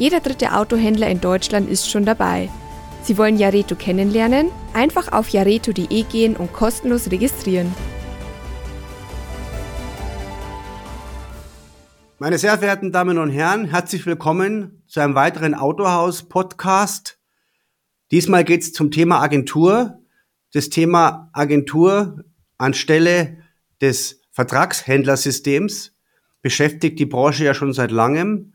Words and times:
Jeder 0.00 0.20
dritte 0.20 0.54
Autohändler 0.54 1.10
in 1.10 1.20
Deutschland 1.20 1.68
ist 1.68 1.90
schon 1.90 2.06
dabei. 2.06 2.48
Sie 3.02 3.18
wollen 3.18 3.36
Jareto 3.36 3.74
kennenlernen? 3.74 4.50
Einfach 4.72 5.12
auf 5.12 5.28
jareto.de 5.28 6.04
gehen 6.04 6.36
und 6.36 6.54
kostenlos 6.54 7.10
registrieren. 7.10 7.70
Meine 12.18 12.38
sehr 12.38 12.56
verehrten 12.56 12.92
Damen 12.92 13.18
und 13.18 13.28
Herren, 13.28 13.66
herzlich 13.66 14.06
willkommen 14.06 14.82
zu 14.86 15.00
einem 15.00 15.14
weiteren 15.14 15.54
Autohaus-Podcast. 15.54 17.18
Diesmal 18.10 18.44
geht 18.44 18.62
es 18.62 18.72
zum 18.72 18.90
Thema 18.90 19.20
Agentur. 19.20 19.98
Das 20.54 20.70
Thema 20.70 21.28
Agentur 21.34 22.24
anstelle 22.56 23.36
des 23.82 24.22
Vertragshändlersystems 24.30 25.92
beschäftigt 26.40 26.98
die 26.98 27.04
Branche 27.04 27.44
ja 27.44 27.52
schon 27.52 27.74
seit 27.74 27.90
langem. 27.90 28.54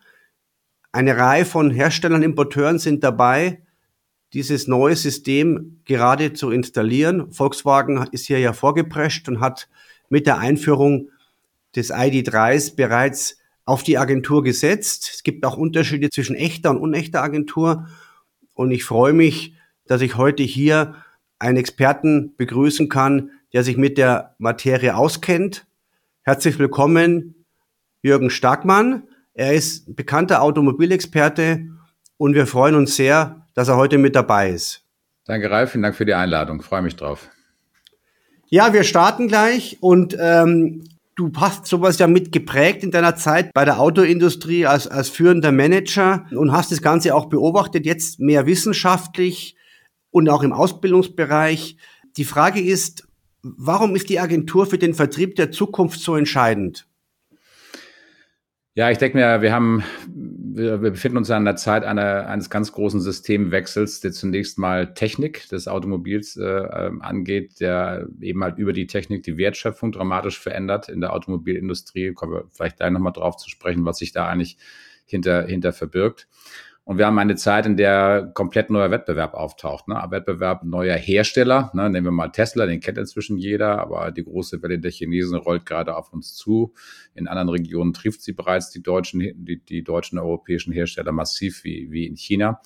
Eine 0.96 1.18
Reihe 1.18 1.44
von 1.44 1.72
Herstellern, 1.72 2.24
Importeuren 2.24 2.80
sind 2.80 3.04
dabei, 3.04 3.62
dieses 4.32 4.70
neue 4.70 4.96
System 4.96 5.82
gerade 5.84 6.32
zu 6.32 6.52
installieren. 6.52 7.34
Volkswagen 7.34 8.08
ist 8.14 8.28
hier 8.28 8.40
ja 8.40 8.54
vorgeprescht 8.54 9.28
und 9.28 9.42
hat 9.42 9.68
mit 10.08 10.26
der 10.26 10.38
Einführung 10.38 11.10
des 11.76 11.94
ID3s 11.94 12.78
bereits 12.78 13.40
auf 13.66 13.84
die 13.84 13.98
Agentur 13.98 14.42
gesetzt. 14.42 15.12
Es 15.16 15.24
gibt 15.24 15.46
auch 15.46 15.58
Unterschiede 15.58 16.12
zwischen 16.12 16.38
echter 16.38 16.70
und 16.70 16.78
unechter 16.78 17.22
Agentur. 17.22 17.90
Und 18.54 18.72
ich 18.72 18.86
freue 18.86 19.12
mich, 19.12 19.54
dass 19.88 20.00
ich 20.00 20.16
heute 20.16 20.44
hier 20.44 20.96
einen 21.40 21.58
Experten 21.58 22.38
begrüßen 22.38 22.88
kann, 22.88 23.32
der 23.52 23.64
sich 23.64 23.76
mit 23.76 23.98
der 23.98 24.34
Materie 24.38 24.96
auskennt. 24.96 25.68
Herzlich 26.22 26.58
willkommen, 26.58 27.44
Jürgen 28.02 28.30
Starkmann. 28.30 29.10
Er 29.38 29.54
ist 29.54 29.94
bekannter 29.98 30.42
Automobilexperte 30.42 31.68
und 32.16 32.36
wir 32.36 32.48
freuen 32.48 32.76
uns 32.76 32.96
sehr, 32.96 33.46
dass 33.54 33.68
er 33.68 33.76
heute 33.76 33.98
mit 33.98 34.16
dabei 34.16 34.50
ist. 34.50 34.84
Danke, 35.26 35.52
Ralf. 35.52 35.72
Vielen 35.72 35.84
Dank 35.84 35.96
für 35.96 36.06
die 36.06 36.14
Einladung. 36.14 36.62
freue 36.62 36.82
mich 36.82 36.96
drauf. 36.96 37.30
Ja, 38.48 38.72
wir 38.72 38.86
starten 38.86 39.28
gleich 39.28 39.78
und 39.82 40.16
ähm, 40.18 40.86
du 41.16 41.34
hast 41.36 41.66
sowas 41.66 42.00
ja 42.00 42.08
mitgeprägt 42.08 42.82
in 42.84 42.92
deiner 42.92 43.18
Zeit 43.18 43.52
bei 43.54 43.66
der 43.66 43.82
Autoindustrie 43.82 44.66
als, 44.68 44.88
als 44.88 45.10
führender 45.10 45.52
Manager 45.52 46.26
und 46.32 46.54
hast 46.54 46.72
das 46.72 46.82
Ganze 46.82 47.14
auch 47.14 47.26
beobachtet, 47.26 47.86
jetzt 47.86 48.22
mehr 48.22 48.46
wissenschaftlich 48.46 49.58
und 50.12 50.30
auch 50.30 50.44
im 50.44 50.54
Ausbildungsbereich. 50.54 51.76
Die 52.16 52.24
Frage 52.24 52.62
ist, 52.62 53.06
warum 53.42 53.98
ist 53.98 54.08
die 54.08 54.22
Agentur 54.22 54.66
für 54.66 54.78
den 54.78 54.94
Vertrieb 54.94 55.36
der 55.36 55.52
Zukunft 55.52 56.00
so 56.00 56.16
entscheidend? 56.16 56.88
Ja, 58.78 58.92
ich 58.92 58.98
denke 58.98 59.18
mir, 59.18 59.42
wir 59.42 59.54
haben, 59.54 59.84
wir, 60.06 60.82
wir 60.82 60.92
befinden 60.92 61.16
uns 61.18 61.32
an 61.32 61.46
der 61.46 61.56
Zeit 61.56 61.86
einer, 61.86 62.28
eines 62.28 62.50
ganz 62.50 62.74
großen 62.74 63.00
Systemwechsels, 63.00 64.02
der 64.02 64.12
zunächst 64.12 64.58
mal 64.58 64.94
Technik 64.94 65.48
des 65.48 65.70
Automobils 65.70 66.36
äh, 66.36 66.44
ähm, 66.44 67.02
angeht, 67.02 67.62
der 67.62 68.10
eben 68.20 68.44
halt 68.44 68.58
über 68.58 68.74
die 68.74 68.86
Technik 68.86 69.24
die 69.24 69.38
Wertschöpfung 69.38 69.94
dramatisch 69.94 70.42
verändert 70.42 70.90
in 70.90 71.00
der 71.00 71.14
Automobilindustrie. 71.14 72.12
Kommen 72.12 72.34
wir 72.34 72.50
vielleicht 72.52 72.76
gleich 72.76 72.92
nochmal 72.92 73.14
drauf 73.14 73.38
zu 73.38 73.50
sprechen, 73.50 73.86
was 73.86 74.00
sich 74.00 74.12
da 74.12 74.28
eigentlich 74.28 74.58
hinter, 75.06 75.44
hinter 75.48 75.72
verbirgt. 75.72 76.28
Und 76.86 77.00
wir 77.00 77.08
haben 77.08 77.18
eine 77.18 77.36
Zeit, 77.36 77.66
in 77.66 77.78
der 77.78 78.30
komplett 78.36 78.70
neuer 78.70 78.92
Wettbewerb 78.92 79.34
auftaucht. 79.34 79.88
Ne? 79.88 80.00
Wettbewerb 80.10 80.64
neuer 80.64 80.96
Hersteller. 80.96 81.72
Ne? 81.74 81.90
Nehmen 81.90 82.06
wir 82.06 82.12
mal 82.12 82.30
Tesla, 82.30 82.68
den 82.68 82.80
kennt 82.80 83.00
inzwischen 83.00 83.38
jeder, 83.38 83.80
aber 83.80 84.12
die 84.12 84.24
große 84.24 84.62
Welle 84.62 84.78
der 84.78 84.92
Chinesen 84.92 85.36
rollt 85.36 85.66
gerade 85.66 85.96
auf 85.96 86.14
uns 86.14 86.36
zu. 86.36 86.74
In 87.16 87.28
anderen 87.28 87.50
Regionen 87.50 87.94
trifft 87.94 88.22
sie 88.22 88.34
bereits 88.34 88.70
die 88.70 88.84
deutschen, 88.84 89.20
die, 89.20 89.60
die 89.66 89.84
deutschen 89.84 90.20
europäischen 90.20 90.74
Hersteller 90.74 91.12
massiv 91.12 91.64
wie, 91.64 91.90
wie 91.90 92.06
in 92.06 92.18
China. 92.18 92.62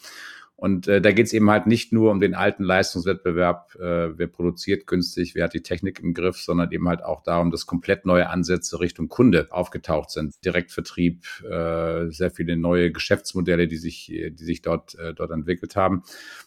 Und 0.60 0.90
äh, 0.90 1.00
da 1.00 1.14
geht 1.14 1.28
es 1.28 1.32
eben 1.32 1.50
halt 1.50 1.68
nicht 1.68 1.94
nur 1.94 2.12
um 2.12 2.20
den 2.20 2.36
alten 2.36 2.66
Leistungswettbewerb, 2.66 3.76
äh, 3.76 4.18
wer 4.18 4.28
produziert 4.28 4.88
günstig, 4.88 5.34
wer 5.34 5.46
hat 5.46 5.54
die 5.54 5.64
Technik 5.64 6.02
im 6.02 6.14
Griff, 6.14 6.36
sondern 6.36 6.70
eben 6.74 6.90
halt 6.90 7.02
auch 7.02 7.24
darum, 7.24 7.50
dass 7.50 7.66
komplett 7.66 8.06
neue 8.06 8.30
Ansätze 8.30 8.82
Richtung 8.82 9.08
Kunde 9.08 9.48
aufgetaucht 9.52 10.12
sind. 10.12 10.44
Direktvertrieb, 10.44 11.24
äh, 11.44 12.10
sehr 12.10 12.30
viele 12.32 12.58
neue 12.58 12.92
Geschäftsmodelle, 12.92 13.70
die 13.70 13.78
sich, 13.78 14.08
die 14.08 14.44
sich 14.44 14.62
dort, 14.62 14.96
äh, 14.96 15.14
dort 15.14 15.32
entwickelt 15.32 15.78
haben. 15.78 16.04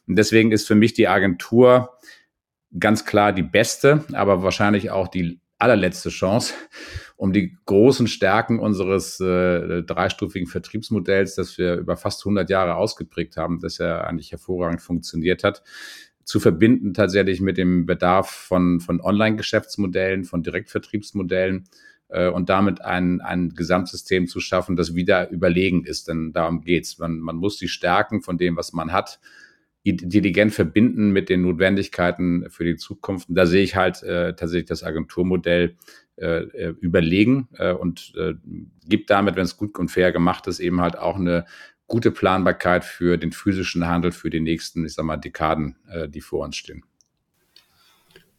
Und 0.07 0.17
deswegen 0.17 0.53
ist 0.53 0.67
für 0.67 0.75
mich 0.75 0.93
die 0.93 1.09
Agentur 1.09 1.97
ganz 2.79 3.07
klar 3.07 3.33
die 3.33 3.43
beste, 3.43 4.05
aber 4.13 4.43
wahrscheinlich 4.43 4.91
auch 4.91 5.09
die 5.09 5.41
allerletzte 5.57 6.11
Chance, 6.11 6.53
um 7.23 7.33
die 7.33 7.57
großen 7.67 8.09
Stärken 8.09 8.59
unseres 8.59 9.21
äh, 9.21 9.85
dreistufigen 9.85 10.49
Vertriebsmodells, 10.49 11.37
das 11.37 11.57
wir 11.57 11.77
über 11.77 11.97
fast 11.97 12.23
100 12.23 12.51
Jahre 12.51 12.75
ausgeprägt 12.75 13.37
haben, 13.37 13.61
das 13.61 13.79
ja 13.79 14.01
eigentlich 14.01 14.33
hervorragend 14.33 14.83
funktioniert 14.83 15.45
hat, 15.45 15.63
zu 16.25 16.41
verbinden 16.41 16.95
tatsächlich 16.95 17.41
mit 17.41 17.59
dem 17.59 17.87
Bedarf 17.87 18.29
von, 18.29 18.81
von 18.81 19.01
Online-Geschäftsmodellen, 19.01 20.25
von 20.25 20.43
Direktvertriebsmodellen 20.43 21.69
äh, 22.09 22.29
und 22.29 22.49
damit 22.49 22.81
ein, 22.85 23.21
ein 23.21 23.51
Gesamtsystem 23.51 24.27
zu 24.27 24.41
schaffen, 24.41 24.75
das 24.75 24.97
wieder 24.97 25.31
überlegend 25.31 25.87
ist. 25.87 26.09
Denn 26.09 26.33
darum 26.33 26.63
geht's. 26.63 26.99
Man, 26.99 27.21
man 27.21 27.37
muss 27.37 27.57
die 27.57 27.69
Stärken 27.69 28.23
von 28.23 28.37
dem, 28.37 28.57
was 28.57 28.73
man 28.73 28.91
hat, 28.91 29.21
intelligent 29.85 30.53
verbinden 30.55 31.11
mit 31.11 31.29
den 31.29 31.43
Notwendigkeiten 31.43 32.47
für 32.51 32.65
die 32.65 32.77
Zukunft. 32.77 33.29
Und 33.29 33.35
da 33.35 33.47
sehe 33.47 33.63
ich 33.63 33.75
halt 33.75 34.03
äh, 34.03 34.35
tatsächlich 34.35 34.69
das 34.69 34.85
Agenturmodell 34.85 35.77
äh, 36.17 36.43
äh, 36.43 36.75
überlegen 36.81 37.49
äh, 37.59 37.73
und 37.73 38.13
äh, 38.17 38.35
gibt 38.87 39.11
damit, 39.11 39.35
wenn 39.35 39.45
es 39.45 39.57
gut 39.57 39.79
und 39.79 39.91
fair 39.91 40.13
gemacht 40.13 40.47
ist, 40.47 40.61
eben 40.61 40.81
halt 40.81 40.97
auch 40.97 41.17
eine 41.17 41.47
gute 41.87 42.11
Planbarkeit 42.11 42.85
für 42.85 43.19
den 43.19 43.33
physischen 43.33 43.87
Handel 43.87 44.13
für 44.13 44.31
die 44.31 44.41
nächsten, 44.41 44.85
ich 44.85 44.95
sag 44.95 45.05
mal, 45.05 45.17
Dekaden, 45.17 45.77
äh, 45.91 46.09
die 46.09 46.21
vor 46.21 46.45
uns 46.45 46.57
stehen. 46.57 46.85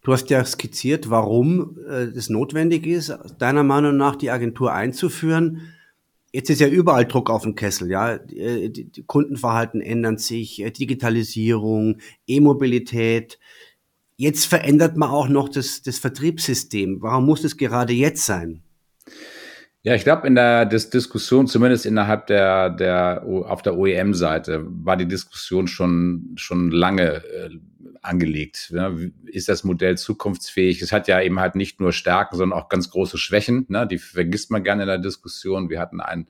Du 0.04 0.12
hast 0.12 0.30
ja 0.30 0.44
skizziert, 0.44 1.10
warum 1.10 1.78
äh, 1.88 2.04
es 2.04 2.30
notwendig 2.30 2.86
ist, 2.86 3.18
deiner 3.40 3.64
Meinung 3.64 3.98
nach 3.98 4.16
die 4.16 4.32
Agentur 4.32 4.74
einzuführen. 4.74 5.74
Jetzt 6.36 6.50
ist 6.50 6.62
ja 6.62 6.68
überall 6.68 7.06
Druck 7.06 7.30
auf 7.30 7.44
dem 7.44 7.54
Kessel, 7.54 7.92
ja. 7.92 8.18
Die, 8.18 8.90
die 8.92 9.04
Kundenverhalten 9.04 9.82
ändern 9.82 10.18
sich, 10.18 10.64
Digitalisierung, 10.78 12.00
E-Mobilität. 12.26 13.38
Jetzt 14.18 14.48
verändert 14.48 14.98
man 14.98 15.12
auch 15.12 15.28
noch 15.28 15.48
das, 15.48 15.84
das 15.84 16.00
Vertriebssystem. 16.00 17.04
Warum 17.04 17.28
muss 17.28 17.44
es 17.44 17.56
gerade 17.56 17.94
jetzt 17.94 18.26
sein? 18.26 18.64
Ja, 19.84 19.94
ich 19.94 20.06
glaube, 20.06 20.26
in 20.26 20.34
der 20.34 20.66
Dis 20.66 20.90
Diskussion, 20.90 21.46
zumindest 21.46 21.86
innerhalb 21.86 22.26
der, 22.28 22.72
der 22.72 23.24
auf 23.26 23.62
der 23.62 23.78
OEM-Seite, 23.78 24.66
war 24.66 24.98
die 24.98 25.08
Diskussion 25.08 25.68
schon, 25.68 26.32
schon 26.36 26.72
lange 26.72 27.24
äh, 27.26 27.50
angelegt. 28.02 28.72
Ja, 28.74 28.94
ist 29.26 29.50
das 29.50 29.64
Modell 29.64 29.98
zukunftsfähig? 29.98 30.82
Es 30.82 30.92
hat 30.92 31.08
ja 31.08 31.22
eben 31.22 31.40
halt 31.40 31.56
nicht 31.56 31.80
nur 31.80 31.92
Stärken, 31.92 32.36
sondern 32.36 32.58
auch 32.58 32.70
ganz 32.70 32.90
große 32.90 33.18
Schwächen. 33.18 33.66
Ne? 33.70 33.88
Die 33.88 33.98
vergisst 33.98 34.52
man 34.52 34.64
gerne 34.64 34.84
in 34.84 34.88
der 34.88 34.98
Diskussion. 34.98 35.70
Wir 35.70 35.80
hatten 35.80 36.02
ein 36.02 36.28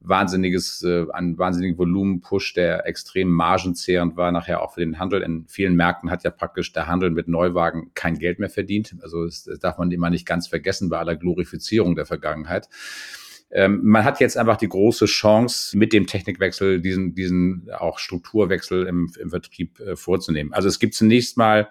wahnsinniges, 0.00 0.82
äh, 0.82 1.06
einen 1.12 1.38
wahnsinnigen 1.38 1.78
Volumenpush, 1.78 2.54
der 2.54 2.86
extrem 2.86 3.30
margenzehrend 3.30 4.16
war, 4.16 4.30
nachher 4.32 4.62
auch 4.62 4.74
für 4.74 4.80
den 4.80 4.98
Handel. 4.98 5.22
In 5.22 5.46
vielen 5.48 5.74
Märkten 5.74 6.10
hat 6.10 6.24
ja 6.24 6.30
praktisch 6.30 6.72
der 6.72 6.86
Handel 6.86 7.10
mit 7.10 7.28
Neuwagen 7.28 7.90
kein 7.94 8.18
Geld 8.18 8.38
mehr 8.38 8.50
verdient. 8.50 8.96
Also 9.02 9.24
das 9.24 9.44
darf 9.60 9.78
man 9.78 9.90
immer 9.90 10.10
nicht 10.10 10.26
ganz 10.26 10.48
vergessen 10.48 10.88
bei 10.88 10.98
aller 10.98 11.16
Glorifizierung 11.16 11.96
der 11.96 12.06
Vergangenheit. 12.06 12.68
Ähm, 13.50 13.80
man 13.84 14.04
hat 14.04 14.20
jetzt 14.20 14.36
einfach 14.36 14.56
die 14.56 14.68
große 14.68 15.06
Chance, 15.06 15.76
mit 15.78 15.92
dem 15.92 16.06
Technikwechsel 16.06 16.80
diesen, 16.80 17.14
diesen 17.14 17.68
auch 17.72 17.98
Strukturwechsel 17.98 18.86
im, 18.86 19.12
im 19.20 19.30
Vertrieb 19.30 19.78
äh, 19.80 19.96
vorzunehmen. 19.96 20.52
Also 20.52 20.68
es 20.68 20.78
gibt 20.78 20.94
zunächst 20.94 21.36
mal 21.36 21.68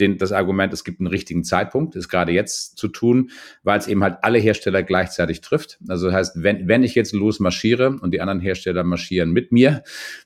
den, 0.00 0.18
das 0.18 0.32
Argument, 0.32 0.72
es 0.72 0.84
gibt 0.84 1.00
einen 1.00 1.08
richtigen 1.08 1.44
Zeitpunkt, 1.44 1.96
ist 1.96 2.08
gerade 2.08 2.32
jetzt 2.32 2.78
zu 2.78 2.88
tun, 2.88 3.30
weil 3.62 3.78
es 3.78 3.88
eben 3.88 4.02
halt 4.02 4.18
alle 4.22 4.38
Hersteller 4.38 4.82
gleichzeitig 4.82 5.40
trifft. 5.40 5.78
Also 5.88 6.06
das 6.06 6.14
heißt, 6.14 6.42
wenn, 6.42 6.68
wenn 6.68 6.82
ich 6.82 6.94
jetzt 6.94 7.12
losmarschiere 7.12 7.98
und 8.00 8.12
die 8.12 8.20
anderen 8.20 8.40
Hersteller 8.40 8.84
marschieren 8.84 9.32
mit 9.32 9.52
mir, 9.52 9.82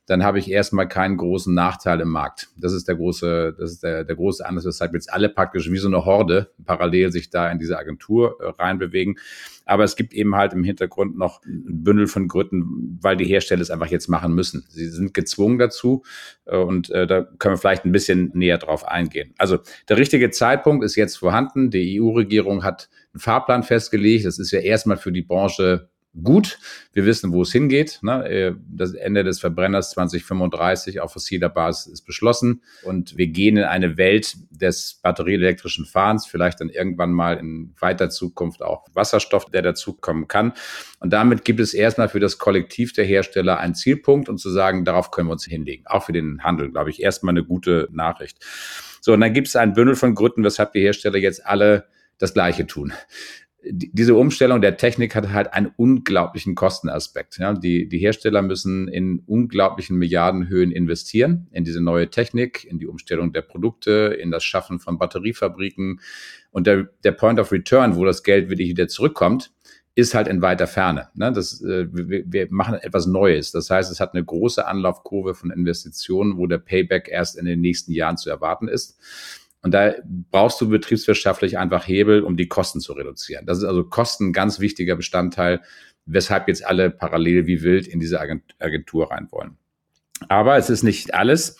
dann 0.07 0.25
habe 0.25 0.39
ich 0.39 0.51
erstmal 0.51 0.89
keinen 0.89 1.17
großen 1.17 1.55
Nachteil 1.55 2.01
im 2.01 2.09
Markt. 2.09 2.49
Das 2.57 2.73
ist 2.73 2.89
der 2.89 2.97
große, 2.97 3.55
das 3.59 3.73
ist 3.73 3.83
der, 3.83 4.05
der 4.05 4.17
große 4.17 4.45
Anlass, 4.45 4.65
weshalb 4.65 4.95
jetzt 4.95 5.13
alle 5.13 5.29
praktisch 5.29 5.71
wie 5.71 5.79
so 5.79 5.89
eine 5.89 6.05
Horde 6.05 6.51
parallel 6.65 7.13
sich 7.13 7.31
da 7.31 7.51
in 7.51 7.59
diese 7.59 7.79
Agentur 7.79 8.39
äh, 8.41 8.49
reinbewegen. 8.63 9.17
Aber 9.65 9.85
es 9.85 9.97
gibt 9.97 10.13
eben 10.13 10.35
halt 10.35 10.53
im 10.53 10.65
Hintergrund 10.65 11.17
noch 11.17 11.43
ein 11.45 11.85
Bündel 11.85 12.07
von 12.07 12.29
Gründen, 12.29 12.99
weil 13.01 13.17
die 13.17 13.25
Hersteller 13.25 13.63
es 13.63 13.71
einfach 13.71 13.87
jetzt 13.87 14.09
machen 14.09 14.35
müssen. 14.35 14.65
Sie 14.69 14.89
sind 14.89 15.15
gezwungen 15.15 15.59
dazu 15.59 16.03
äh, 16.47 16.57
und 16.57 16.91
äh, 16.91 17.07
da 17.07 17.23
können 17.23 17.55
wir 17.55 17.59
vielleicht 17.59 17.85
ein 17.85 17.93
bisschen 17.93 18.33
näher 18.35 18.59
drauf 18.59 18.87
eingehen. 18.87 19.35
Also 19.39 19.59
der 19.89 19.97
richtige 19.97 20.31
Zeitpunkt 20.31 20.85
ist 20.85 20.97
jetzt 20.97 21.17
vorhanden. 21.17 21.71
Die 21.71 22.01
EU-Regierung 22.01 22.65
hat 22.65 22.89
einen 23.13 23.21
Fahrplan 23.21 23.63
festgelegt. 23.63 24.25
Das 24.27 24.39
ist 24.39 24.51
ja 24.51 24.61
erstmal 24.61 24.97
für 24.97 25.13
die 25.13 25.23
Branche 25.23 25.89
gut. 26.23 26.59
Wir 26.93 27.07
wissen, 27.07 27.33
wo 27.33 27.43
es 27.43 27.53
hingeht. 27.53 28.01
Ne? 28.03 28.29
Äh, 28.29 28.55
das 28.69 28.93
Ende 28.93 29.25
des 29.25 29.41
Verbrenners 29.41 29.91
2035 29.93 31.01
auf 31.01 31.13
fossiler 31.13 31.49
Basis 31.49 31.93
ist 31.93 32.03
beschlossen. 32.03 32.63
Und 32.83 33.17
wir 33.17 33.29
gehen 33.29 33.57
in 33.57 33.65
eine 33.65 33.97
Welt 33.97 34.37
des 34.51 35.01
batterieelektrischen 35.03 35.87
Fahrens, 35.87 36.27
vielleicht 36.27 36.61
dann 36.61 36.69
irgendwann 36.69 37.13
mal 37.13 37.39
in 37.39 37.75
weiter 37.81 38.11
Zukunft 38.11 38.63
auch 38.63 38.87
Wasserstoff, 38.93 39.47
der 39.47 39.63
dazukommen 39.63 40.29
kann. 40.29 40.53
Und 41.01 41.13
damit 41.13 41.45
gibt 41.45 41.61
es 41.61 41.73
erstmal 41.73 42.09
für 42.09 42.21
das 42.21 42.39
Kollektiv 42.39 42.93
der 42.93 43.05
Hersteller 43.05 43.59
einen 43.59 43.75
Zielpunkt 43.75 44.29
und 44.29 44.39
zu 44.39 44.51
sagen, 44.51 44.85
darauf 44.85 45.11
können 45.11 45.29
wir 45.29 45.33
uns 45.33 45.45
hinlegen. 45.45 45.87
Auch 45.87 46.05
für 46.05 46.13
den 46.13 46.43
Handel, 46.45 46.71
glaube 46.71 46.91
ich, 46.91 47.03
erstmal 47.03 47.33
eine 47.33 47.45
gute 47.45 47.89
Nachricht. 47.91 48.39
So, 49.05 49.13
und 49.13 49.21
dann 49.21 49.35
gibt 49.35 49.49
es 49.49 49.57
ein 49.57 49.75
Bündel 49.75 49.97
von 49.97 50.15
Gründen, 50.15 50.45
weshalb 50.45 50.73
die 50.73 50.81
Hersteller 50.81 51.19
jetzt 51.19 51.45
alle 51.45 51.87
das 52.19 52.33
Gleiche 52.33 52.67
tun 52.67 52.93
diese 53.65 54.17
Umstellung 54.17 54.61
der 54.61 54.77
Technik 54.77 55.15
hat 55.15 55.33
halt 55.33 55.53
einen 55.53 55.73
unglaublichen 55.77 56.55
Kostenaspekt. 56.55 57.39
Ja, 57.39 57.53
die, 57.53 57.89
die 57.89 57.99
Hersteller 57.99 58.43
müssen 58.43 58.89
in 58.89 59.23
unglaublichen 59.27 59.97
Milliardenhöhen 59.99 60.73
investieren 60.73 61.47
in 61.53 61.65
diese 61.65 61.81
neue 61.81 62.11
Technik, 62.11 62.65
in 62.65 62.79
die 62.79 62.87
Umstellung 62.87 63.33
der 63.33 63.43
Produkte, 63.43 64.17
in 64.21 64.31
das 64.31 64.43
Schaffen 64.43 64.81
von 64.81 64.99
Batteriefabriken. 64.99 66.01
Und 66.51 66.67
der, 66.67 66.89
der 67.05 67.13
Point 67.13 67.39
of 67.39 67.53
Return, 67.53 67.95
wo 67.95 68.05
das 68.05 68.23
Geld 68.25 68.51
wirklich 68.51 68.69
wieder 68.69 68.89
zurückkommt, 68.89 69.53
ist 69.95 70.15
halt 70.15 70.27
in 70.29 70.41
weiter 70.41 70.67
Ferne. 70.67 71.09
Ne? 71.15 71.33
Das, 71.33 71.61
äh, 71.63 71.87
wir, 71.93 72.25
wir 72.27 72.49
machen 72.51 72.75
etwas 72.75 73.07
Neues. 73.07 73.53
Das 73.53 73.69
heißt, 73.69 73.91
es 73.93 74.01
hat 74.01 74.15
eine 74.15 74.25
große 74.25 74.67
Anlaufkurve 74.67 75.35
von 75.35 75.51
Investitionen, 75.51 76.39
wo 76.39 76.47
der 76.47 76.59
Payback 76.59 77.09
erst 77.09 77.37
in 77.37 77.45
den 77.45 77.61
nächsten 77.61 77.93
Jahren 77.93 78.17
zu 78.17 78.31
erwarten 78.31 78.69
ist. 78.69 78.99
Und 79.63 79.73
da 79.75 79.95
brauchst 80.31 80.61
du 80.61 80.69
betriebswirtschaftlich 80.69 81.59
einfach 81.59 81.87
Hebel, 81.87 82.23
um 82.23 82.37
die 82.37 82.49
Kosten 82.49 82.81
zu 82.81 82.95
reduzieren. 82.95 83.47
Das 83.47 83.59
ist 83.59 83.65
also 83.65 83.85
Kosten 83.85 84.29
ein 84.29 84.33
ganz 84.33 84.61
wichtiger 84.61 84.97
Bestandteil, 84.97 85.61
weshalb 86.05 86.49
jetzt 86.49 86.67
alle 86.67 86.91
parallel 86.91 87.47
wie 87.47 87.63
wild 87.63 87.87
in 87.87 88.01
diese 88.01 88.21
Agentur 88.21 89.11
rein 89.13 89.29
wollen. 89.31 89.57
Aber 90.29 90.57
es 90.57 90.71
ist 90.71 90.83
nicht 90.83 91.15
alles. 91.15 91.57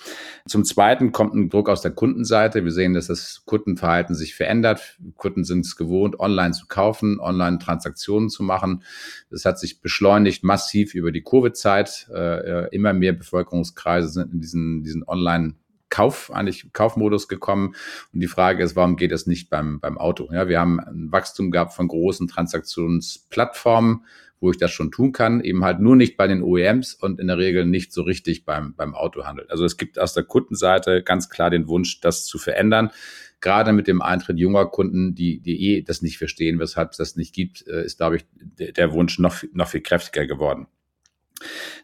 Zum 0.47 0.65
Zweiten 0.65 1.13
kommt 1.13 1.35
ein 1.35 1.49
Druck 1.49 1.69
aus 1.69 1.83
der 1.83 1.93
Kundenseite. 1.93 2.65
Wir 2.65 2.73
sehen, 2.73 2.95
dass 2.95 3.07
das 3.07 3.43
Kundenverhalten 3.45 4.15
sich 4.15 4.35
verändert. 4.35 4.99
Kunden 5.17 5.45
sind 5.45 5.65
es 5.65 5.77
gewohnt, 5.77 6.19
online 6.19 6.53
zu 6.53 6.67
kaufen, 6.67 7.21
online 7.21 7.59
Transaktionen 7.59 8.29
zu 8.29 8.43
machen. 8.43 8.83
Das 9.31 9.45
hat 9.45 9.59
sich 9.59 9.81
beschleunigt 9.81 10.43
massiv 10.43 10.95
über 10.95 11.13
die 11.13 11.23
Covid-Zeit. 11.23 12.09
Äh, 12.13 12.75
immer 12.75 12.93
mehr 12.93 13.13
Bevölkerungskreise 13.13 14.09
sind 14.09 14.33
in 14.33 14.41
diesen, 14.41 14.83
diesen 14.83 15.05
online 15.07 15.55
Kauf, 15.93 16.33
eigentlich 16.33 16.73
Kaufmodus 16.73 17.29
gekommen. 17.29 17.75
Und 18.15 18.21
die 18.21 18.27
Frage 18.27 18.65
ist, 18.65 18.75
warum 18.77 18.97
geht 18.97 19.13
das 19.13 19.27
nicht 19.27 19.51
beim, 19.51 19.79
beim 19.79 19.99
Auto? 19.99 20.27
Ja, 20.33 20.49
wir 20.49 20.59
haben 20.59 20.81
ein 20.81 21.13
Wachstum 21.13 21.51
gehabt 21.51 21.75
von 21.75 21.87
großen 21.87 22.29
Transaktionsplattformen, 22.29 24.07
wo 24.43 24.51
ich 24.51 24.59
das 24.59 24.73
schon 24.73 24.91
tun 24.91 25.13
kann, 25.13 25.41
eben 25.41 25.65
halt 25.65 25.79
nur 25.79 25.95
nicht 25.95 26.17
bei 26.17 26.27
den 26.27 26.43
OEMs 26.43 26.95
und 26.95 27.21
in 27.21 27.29
der 27.29 27.39
Regel 27.39 27.65
nicht 27.65 27.93
so 27.93 28.03
richtig 28.03 28.45
beim, 28.45 28.75
beim 28.75 28.95
Autohandel. 28.95 29.47
Also 29.49 29.65
es 29.65 29.77
gibt 29.77 30.01
aus 30.01 30.15
der 30.15 30.25
Kundenseite 30.25 31.03
ganz 31.05 31.31
klar 31.31 31.49
den 31.49 31.69
Wunsch, 31.69 32.01
das 32.01 32.27
zu 32.27 32.39
verändern. 32.39 32.91
Gerade 33.41 33.73
mit 33.73 33.87
dem 33.87 34.03
Eintritt 34.03 34.39
junger 34.39 34.67
Kunden, 34.67 35.15
die, 35.15 35.41
die 35.41 35.77
eh 35.77 35.83
das 35.83 36.03
nicht 36.03 36.19
verstehen, 36.19 36.59
weshalb 36.59 36.91
es 36.91 36.97
das 36.97 37.15
nicht 37.15 37.35
gibt, 37.35 37.67
äh, 37.69 37.85
ist, 37.85 37.99
glaube 37.99 38.17
ich, 38.17 38.25
der, 38.59 38.93
Wunsch 38.93 39.21
noch, 39.21 39.43
noch 39.53 39.69
viel 39.69 39.81
kräftiger 39.81 40.27
geworden. 40.27 40.67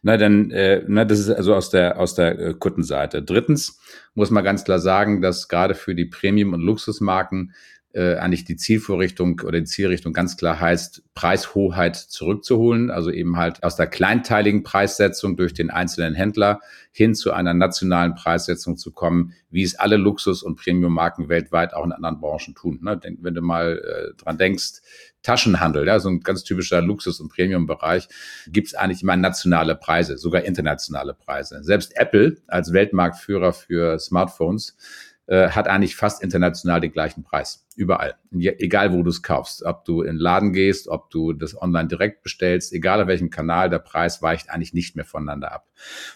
Na, 0.02 0.16
dann, 0.16 0.50
äh, 0.50 0.82
na, 0.86 1.04
das 1.04 1.20
ist 1.20 1.30
also 1.30 1.54
aus 1.54 1.70
der, 1.70 1.98
aus 1.98 2.14
der 2.16 2.38
äh, 2.38 2.54
Kundenseite. 2.54 3.22
Drittens 3.22 3.80
muss 4.14 4.30
man 4.30 4.44
ganz 4.44 4.64
klar 4.64 4.80
sagen, 4.80 5.20
dass 5.20 5.48
gerade 5.48 5.74
für 5.74 5.94
die 5.94 6.06
Premium- 6.06 6.54
und 6.54 6.60
Luxusmarken 6.60 7.52
äh, 7.92 8.16
eigentlich 8.16 8.44
die 8.44 8.56
Zielvorrichtung 8.56 9.40
oder 9.40 9.58
die 9.60 9.66
Zielrichtung 9.66 10.12
ganz 10.12 10.36
klar 10.36 10.60
heißt, 10.60 11.02
Preishoheit 11.14 11.96
zurückzuholen, 11.96 12.90
also 12.90 13.10
eben 13.10 13.36
halt 13.36 13.62
aus 13.62 13.76
der 13.76 13.86
kleinteiligen 13.86 14.62
Preissetzung 14.62 15.36
durch 15.36 15.54
den 15.54 15.70
einzelnen 15.70 16.14
Händler 16.14 16.60
hin 16.92 17.14
zu 17.14 17.32
einer 17.32 17.54
nationalen 17.54 18.14
Preissetzung 18.14 18.76
zu 18.76 18.92
kommen, 18.92 19.32
wie 19.50 19.62
es 19.62 19.74
alle 19.74 19.96
Luxus- 19.96 20.42
und 20.42 20.56
Premium-Marken 20.56 21.28
weltweit 21.28 21.72
auch 21.72 21.84
in 21.84 21.92
anderen 21.92 22.20
Branchen 22.20 22.54
tun. 22.54 22.78
Ne? 22.82 23.00
Wenn 23.20 23.34
du 23.34 23.40
mal 23.40 23.78
äh, 23.78 24.22
dran 24.22 24.36
denkst, 24.36 24.82
Taschenhandel, 25.22 25.86
ja, 25.86 25.98
so 25.98 26.08
ein 26.08 26.20
ganz 26.20 26.44
typischer 26.44 26.80
Luxus- 26.80 27.20
und 27.20 27.30
Premium-Bereich, 27.30 28.08
gibt 28.46 28.68
es 28.68 28.74
eigentlich 28.74 29.02
immer 29.02 29.16
nationale 29.16 29.74
Preise, 29.74 30.16
sogar 30.18 30.42
internationale 30.42 31.14
Preise. 31.14 31.62
Selbst 31.62 31.96
Apple 31.96 32.36
als 32.46 32.72
Weltmarktführer 32.72 33.52
für 33.52 33.98
Smartphones 33.98 34.76
äh, 35.28 35.50
hat 35.50 35.68
eigentlich 35.68 35.94
fast 35.94 36.22
international 36.22 36.80
den 36.80 36.90
gleichen 36.90 37.22
Preis. 37.22 37.66
Überall. 37.76 38.14
Egal, 38.32 38.94
wo 38.94 39.02
du 39.02 39.10
es 39.10 39.22
kaufst. 39.22 39.62
Ob 39.62 39.84
du 39.84 40.00
in 40.00 40.14
den 40.14 40.16
Laden 40.16 40.54
gehst, 40.54 40.88
ob 40.88 41.10
du 41.10 41.34
das 41.34 41.60
online 41.60 41.86
direkt 41.86 42.22
bestellst, 42.22 42.72
egal 42.72 43.00
auf 43.02 43.08
welchem 43.08 43.28
Kanal, 43.28 43.68
der 43.68 43.78
Preis 43.78 44.22
weicht 44.22 44.48
eigentlich 44.48 44.72
nicht 44.72 44.96
mehr 44.96 45.04
voneinander 45.04 45.52
ab. 45.52 45.68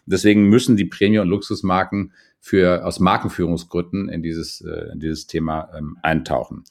Deswegen 0.06 0.48
müssen 0.48 0.78
die 0.78 0.86
Premium- 0.86 1.24
und 1.24 1.28
Luxusmarken 1.28 2.14
für, 2.40 2.86
aus 2.86 3.00
Markenführungsgründen 3.00 4.08
in 4.08 4.22
dieses, 4.22 4.62
äh, 4.62 4.92
in 4.92 4.98
dieses 4.98 5.26
Thema 5.26 5.70
ähm, 5.76 5.98
eintauchen. 6.02 6.64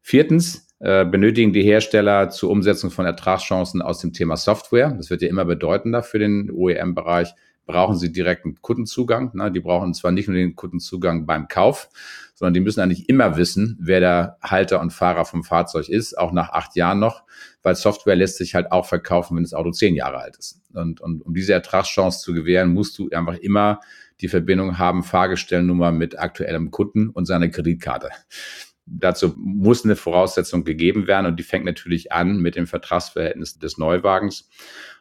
Viertens, 0.00 0.68
äh, 0.78 1.04
benötigen 1.04 1.52
die 1.52 1.64
Hersteller 1.64 2.30
zur 2.30 2.50
Umsetzung 2.50 2.92
von 2.92 3.06
Ertragschancen 3.06 3.82
aus 3.82 3.98
dem 3.98 4.12
Thema 4.12 4.36
Software. 4.36 4.92
Das 4.92 5.10
wird 5.10 5.22
ja 5.22 5.28
immer 5.28 5.44
bedeutender 5.44 6.04
für 6.04 6.20
den 6.20 6.52
OEM-Bereich 6.52 7.34
brauchen 7.68 7.96
sie 7.96 8.10
direkten 8.10 8.60
Kundenzugang. 8.62 9.30
Ne? 9.34 9.52
Die 9.52 9.60
brauchen 9.60 9.92
zwar 9.92 10.10
nicht 10.10 10.26
nur 10.26 10.36
den 10.36 10.56
Kundenzugang 10.56 11.26
beim 11.26 11.48
Kauf, 11.48 11.90
sondern 12.34 12.54
die 12.54 12.60
müssen 12.60 12.80
eigentlich 12.80 13.10
immer 13.10 13.36
wissen, 13.36 13.76
wer 13.78 14.00
der 14.00 14.38
Halter 14.42 14.80
und 14.80 14.90
Fahrer 14.90 15.26
vom 15.26 15.44
Fahrzeug 15.44 15.90
ist, 15.90 16.16
auch 16.16 16.32
nach 16.32 16.48
acht 16.48 16.76
Jahren 16.76 16.98
noch, 16.98 17.24
weil 17.62 17.74
Software 17.74 18.16
lässt 18.16 18.38
sich 18.38 18.54
halt 18.54 18.72
auch 18.72 18.86
verkaufen, 18.86 19.36
wenn 19.36 19.44
das 19.44 19.52
Auto 19.52 19.70
zehn 19.70 19.94
Jahre 19.94 20.16
alt 20.16 20.38
ist. 20.38 20.62
Und, 20.72 21.02
und 21.02 21.20
um 21.20 21.34
diese 21.34 21.52
Ertragschance 21.52 22.20
zu 22.20 22.32
gewähren, 22.32 22.72
musst 22.72 22.98
du 22.98 23.10
einfach 23.10 23.36
immer 23.36 23.80
die 24.22 24.28
Verbindung 24.28 24.78
haben, 24.78 25.04
Fahrgestellnummer 25.04 25.92
mit 25.92 26.18
aktuellem 26.18 26.70
Kunden 26.70 27.10
und 27.10 27.26
seiner 27.26 27.48
Kreditkarte. 27.48 28.08
Dazu 28.86 29.34
muss 29.36 29.84
eine 29.84 29.94
Voraussetzung 29.94 30.64
gegeben 30.64 31.06
werden 31.06 31.26
und 31.26 31.36
die 31.36 31.42
fängt 31.42 31.66
natürlich 31.66 32.12
an 32.12 32.38
mit 32.38 32.56
dem 32.56 32.66
Vertragsverhältnis 32.66 33.58
des 33.58 33.76
Neuwagens. 33.76 34.48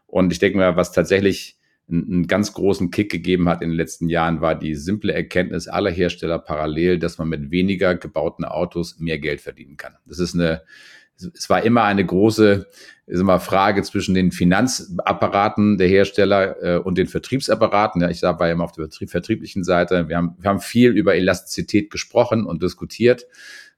Und 0.06 0.34
ich 0.34 0.40
denke 0.40 0.58
mal, 0.58 0.76
was 0.76 0.92
tatsächlich 0.92 1.57
einen 1.90 2.28
ganz 2.28 2.54
großen 2.54 2.92
Kick 2.92 3.12
gegeben 3.12 3.48
hat 3.48 3.62
in 3.62 3.70
den 3.70 3.78
letzten 3.78 4.10
Jahren, 4.10 4.42
war 4.42 4.56
die 4.56 4.76
simple 4.76 5.14
Erkenntnis 5.14 5.68
aller 5.68 5.92
Hersteller 5.92 6.40
parallel, 6.40 7.00
dass 7.00 7.18
man 7.18 7.30
mit 7.30 7.50
weniger 7.50 7.96
gebauten 7.96 8.44
Autos 8.44 9.00
mehr 9.00 9.20
Geld 9.20 9.40
verdienen 9.40 9.78
kann. 9.78 9.96
Das 10.06 10.20
ist 10.20 10.36
eine, 10.36 10.64
es 11.16 11.50
war 11.50 11.64
immer 11.64 11.84
eine 11.84 12.06
große 12.06 12.68
immer 13.08 13.40
Frage 13.40 13.84
zwischen 13.84 14.14
den 14.14 14.32
Finanzapparaten 14.34 15.78
der 15.78 15.88
Hersteller 15.88 16.62
äh, 16.62 16.78
und 16.78 16.98
den 16.98 17.08
Vertriebsapparaten. 17.08 18.02
Ja, 18.02 18.10
ich 18.10 18.22
war 18.22 18.38
ja 18.46 18.52
immer 18.52 18.66
auf 18.66 18.74
der 18.74 18.86
Vertrieb, 18.86 19.10
vertrieblichen 19.10 19.64
Seite. 19.64 20.10
Wir 20.10 20.18
haben, 20.18 20.36
wir 20.40 20.50
haben 20.50 20.60
viel 20.60 20.92
über 20.92 21.16
Elastizität 21.16 21.90
gesprochen 21.90 22.46
und 22.46 22.62
diskutiert. 22.62 23.26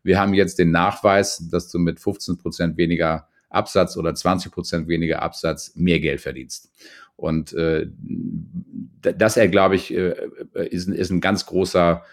Wir 0.02 0.20
haben 0.20 0.34
jetzt 0.34 0.58
den 0.58 0.72
Nachweis, 0.72 1.48
dass 1.52 1.70
du 1.70 1.78
mit 1.78 2.00
15 2.00 2.40
Prozent 2.40 2.78
weniger 2.78 3.28
Absatz 3.50 3.98
oder 3.98 4.16
20 4.16 4.52
Prozent 4.52 4.88
weniger 4.88 5.22
Absatz 5.22 5.74
mehr 5.76 6.00
Geld 6.00 6.22
verdienst. 6.22 6.72
Und 7.20 7.54
äh, 7.54 7.88
das, 9.02 9.36
er 9.36 9.50
glaube 9.50 9.76
ich, 9.76 9.94
äh, 9.94 10.16
ist, 10.70 10.88
ist 10.88 11.10
ein 11.10 11.22
ganz 11.22 11.46
großer 11.46 12.04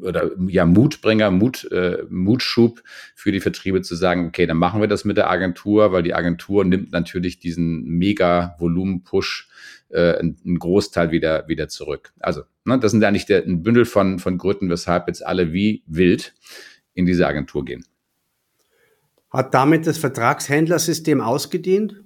oder 0.00 0.30
ja 0.46 0.64
Mutbringer, 0.64 1.32
Mut, 1.32 1.68
äh, 1.72 2.04
Mutschub 2.08 2.80
für 3.16 3.32
die 3.32 3.40
Vertriebe 3.40 3.82
zu 3.82 3.96
sagen, 3.96 4.28
okay, 4.28 4.46
dann 4.46 4.56
machen 4.56 4.80
wir 4.80 4.86
das 4.86 5.04
mit 5.04 5.16
der 5.16 5.28
Agentur, 5.28 5.90
weil 5.90 6.04
die 6.04 6.14
Agentur 6.14 6.64
nimmt 6.64 6.92
natürlich 6.92 7.40
diesen 7.40 7.82
mega 7.82 8.54
Volumen-Push 8.60 9.48
äh, 9.88 10.18
einen 10.18 10.58
Großteil 10.60 11.10
wieder 11.10 11.48
wieder 11.48 11.66
zurück. 11.68 12.12
Also 12.20 12.42
ne, 12.64 12.78
das 12.78 12.92
sind 12.92 13.02
eigentlich 13.02 13.26
der, 13.26 13.42
ein 13.42 13.64
Bündel 13.64 13.84
von 13.84 14.20
von 14.20 14.38
Gründen, 14.38 14.70
weshalb 14.70 15.08
jetzt 15.08 15.26
alle 15.26 15.52
wie 15.52 15.82
wild 15.88 16.32
in 16.94 17.06
diese 17.06 17.26
Agentur 17.26 17.64
gehen. 17.64 17.84
Hat 19.30 19.52
damit 19.52 19.88
das 19.88 19.98
Vertragshändlersystem 19.98 21.20
ausgedient? 21.20 22.04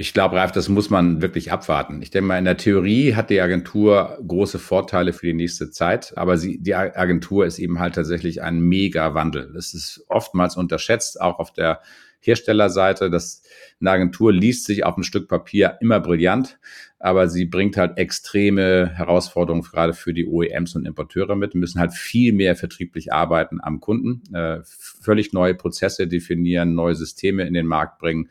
Ich 0.00 0.14
glaube, 0.14 0.36
Ralf, 0.36 0.50
das 0.50 0.70
muss 0.70 0.88
man 0.88 1.20
wirklich 1.20 1.52
abwarten. 1.52 2.00
Ich 2.00 2.08
denke 2.08 2.28
mal, 2.28 2.38
in 2.38 2.46
der 2.46 2.56
Theorie 2.56 3.14
hat 3.16 3.28
die 3.28 3.42
Agentur 3.42 4.18
große 4.26 4.58
Vorteile 4.58 5.12
für 5.12 5.26
die 5.26 5.34
nächste 5.34 5.70
Zeit, 5.70 6.16
aber 6.16 6.38
sie, 6.38 6.56
die 6.58 6.74
Agentur 6.74 7.44
ist 7.44 7.58
eben 7.58 7.80
halt 7.80 7.96
tatsächlich 7.96 8.40
ein 8.40 8.60
Mega-Wandel. 8.60 9.52
Das 9.52 9.74
ist 9.74 10.02
oftmals 10.08 10.56
unterschätzt, 10.56 11.20
auch 11.20 11.38
auf 11.38 11.52
der 11.52 11.82
Herstellerseite. 12.20 13.10
Das, 13.10 13.42
eine 13.78 13.90
Agentur 13.90 14.32
liest 14.32 14.64
sich 14.64 14.86
auf 14.86 14.96
ein 14.96 15.04
Stück 15.04 15.28
Papier 15.28 15.76
immer 15.82 16.00
brillant, 16.00 16.58
aber 16.98 17.28
sie 17.28 17.44
bringt 17.44 17.76
halt 17.76 17.98
extreme 17.98 18.90
Herausforderungen 18.94 19.64
gerade 19.64 19.92
für 19.92 20.14
die 20.14 20.24
OEMs 20.24 20.76
und 20.76 20.86
Importeure 20.86 21.36
mit, 21.36 21.54
müssen 21.54 21.78
halt 21.78 21.92
viel 21.92 22.32
mehr 22.32 22.56
vertrieblich 22.56 23.12
arbeiten 23.12 23.58
am 23.62 23.80
Kunden, 23.80 24.22
äh, 24.34 24.60
völlig 24.64 25.34
neue 25.34 25.54
Prozesse 25.54 26.08
definieren, 26.08 26.74
neue 26.74 26.94
Systeme 26.94 27.46
in 27.46 27.52
den 27.52 27.66
Markt 27.66 27.98
bringen 27.98 28.30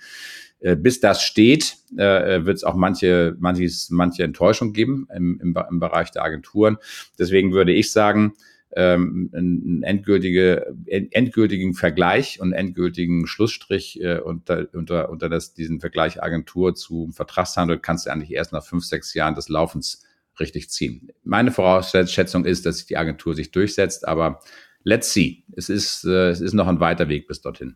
bis 0.60 1.00
das 1.00 1.24
steht, 1.24 1.78
äh, 1.98 2.46
wird 2.46 2.58
es 2.58 2.64
auch 2.64 2.76
manche, 2.76 3.36
manches, 3.40 3.90
manche 3.90 4.24
Enttäuschung 4.24 4.74
geben 4.74 5.08
im, 5.16 5.40
im, 5.42 5.56
im 5.70 5.80
Bereich 5.80 6.12
der 6.12 6.24
Agenturen. 6.24 6.78
Deswegen 7.18 7.54
würde 7.54 7.72
ich 7.72 7.92
sagen, 7.92 8.34
ähm, 8.76 9.30
einen 9.34 9.84
endgültige, 9.84 10.76
endgültigen 10.86 11.74
Vergleich 11.74 12.40
und 12.40 12.54
endgültigen 12.54 13.26
Schlussstrich 13.26 14.00
äh, 14.02 14.20
unter, 14.20 14.68
unter, 14.74 15.10
unter 15.10 15.30
das, 15.30 15.54
diesen 15.54 15.80
Vergleich 15.80 16.22
Agentur 16.22 16.76
zu 16.76 17.10
Vertragshandel 17.12 17.80
kannst 17.80 18.06
du 18.06 18.12
eigentlich 18.12 18.32
erst 18.32 18.52
nach 18.52 18.64
fünf, 18.64 18.86
sechs 18.86 19.14
Jahren 19.14 19.36
des 19.36 19.50
Laufens 19.50 20.04
richtig 20.40 20.70
ziehen. 20.70 21.10
Meine 21.24 21.52
Voraussetzung 21.52 22.46
ist, 22.46 22.66
dass 22.66 22.86
die 22.86 22.98
Agentur 22.98 23.34
sich 23.34 23.52
durchsetzt, 23.52 24.08
aber 24.08 24.40
let's 24.84 25.14
see. 25.14 25.44
Es 25.54 25.70
ist, 25.70 26.06
äh, 26.06 26.30
es 26.30 26.42
ist 26.42 26.54
noch 26.54 26.68
ein 26.68 26.80
weiter 26.80 27.10
Weg 27.10 27.28
bis 27.28 27.42
dorthin. 27.42 27.76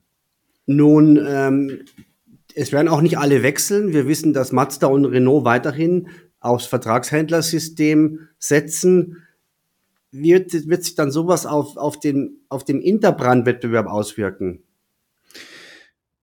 Nun, 0.65 1.19
ähm, 1.27 1.85
es 2.55 2.71
werden 2.71 2.87
auch 2.87 3.01
nicht 3.01 3.17
alle 3.17 3.43
wechseln. 3.43 3.93
Wir 3.93 4.07
wissen, 4.07 4.33
dass 4.33 4.51
Mazda 4.51 4.87
und 4.87 5.05
Renault 5.05 5.45
weiterhin 5.45 6.07
aufs 6.39 6.65
Vertragshändlersystem 6.65 8.27
setzen. 8.37 9.23
Wird, 10.11 10.67
wird 10.67 10.83
sich 10.83 10.95
dann 10.95 11.11
sowas 11.11 11.45
auf, 11.45 11.77
auf, 11.77 11.99
den, 11.99 12.41
auf 12.49 12.63
den 12.63 12.81
Interbrandwettbewerb 12.81 13.87
auswirken? 13.87 14.63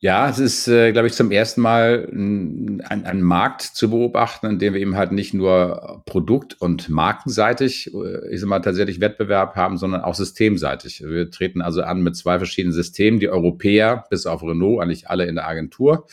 Ja, 0.02 0.30
es 0.30 0.38
ist, 0.38 0.66
äh, 0.66 0.92
glaube 0.92 1.09
ich, 1.09 1.12
zum 1.12 1.30
ersten 1.30 1.61
Mal 1.61 2.09
ein, 2.11 2.80
ein, 2.80 3.21
Markt 3.21 3.61
zu 3.61 3.90
beobachten, 3.90 4.47
in 4.47 4.59
dem 4.59 4.73
wir 4.73 4.80
eben 4.80 4.97
halt 4.97 5.12
nicht 5.12 5.35
nur 5.35 6.02
produkt- 6.07 6.59
und 6.59 6.88
markenseitig, 6.88 7.92
äh, 7.92 8.33
ich 8.33 8.40
sag 8.40 8.49
mal, 8.49 8.61
tatsächlich 8.61 9.02
Wettbewerb 9.02 9.57
haben, 9.57 9.76
sondern 9.76 10.00
auch 10.00 10.14
systemseitig. 10.14 11.02
Wir 11.07 11.30
treten 11.30 11.61
also 11.61 11.83
an 11.83 12.02
mit 12.02 12.16
zwei 12.16 12.38
verschiedenen 12.38 12.73
Systemen. 12.73 13.21
Die 13.21 13.28
Europäer, 13.28 14.07
bis 14.09 14.25
auf 14.25 14.42
Renault, 14.42 14.80
eigentlich 14.80 15.11
alle 15.11 15.26
in 15.26 15.35
der 15.35 15.47
Agentur 15.47 16.07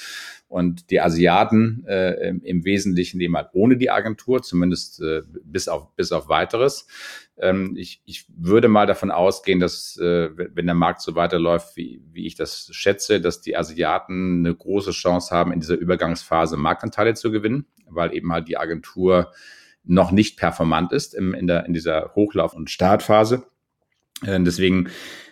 und 0.49 0.91
die 0.91 0.99
Asiaten 0.99 1.85
äh, 1.87 2.27
im, 2.27 2.41
im, 2.41 2.65
Wesentlichen 2.65 3.21
eben 3.21 3.37
halt 3.37 3.49
ohne 3.53 3.77
die 3.77 3.89
Agentur, 3.89 4.41
zumindest 4.41 5.01
äh, 5.01 5.21
bis, 5.45 5.69
auf, 5.69 5.95
bis 5.95 6.11
auf 6.11 6.27
weiteres. 6.27 6.87
Ähm, 7.39 7.75
ich, 7.77 8.01
ich 8.05 8.25
würde 8.29 8.67
mal 8.67 8.85
davon 8.85 9.11
ausgehen, 9.11 9.59
dass 9.59 9.97
äh, 9.97 10.29
wenn 10.35 10.65
der 10.65 10.75
Markt 10.75 11.01
so 11.01 11.15
weiterläuft, 11.15 11.77
wie, 11.77 12.01
wie 12.11 12.25
ich 12.25 12.35
das 12.35 12.69
schätze, 12.71 13.21
dass 13.21 13.41
die 13.41 13.55
Asiaten 13.55 14.45
eine 14.45 14.55
große 14.55 14.91
Chance 14.91 15.33
haben, 15.35 15.51
in 15.51 15.59
dieser 15.59 15.75
Übergangsphase 15.75 16.57
Marktanteile 16.57 17.13
zu 17.13 17.31
gewinnen, 17.31 17.65
weil 17.89 18.13
eben 18.13 18.31
halt 18.31 18.47
die 18.47 18.57
Agentur 18.57 19.31
noch 19.83 20.11
nicht 20.11 20.37
performant 20.37 20.91
ist 20.91 21.13
im, 21.13 21.33
in, 21.33 21.47
der, 21.47 21.65
in 21.65 21.73
dieser 21.73 22.13
Hochlauf- 22.15 22.53
und 22.53 22.69
Startphase. 22.69 23.47
Äh, 24.25 24.41
deswegen 24.41 24.89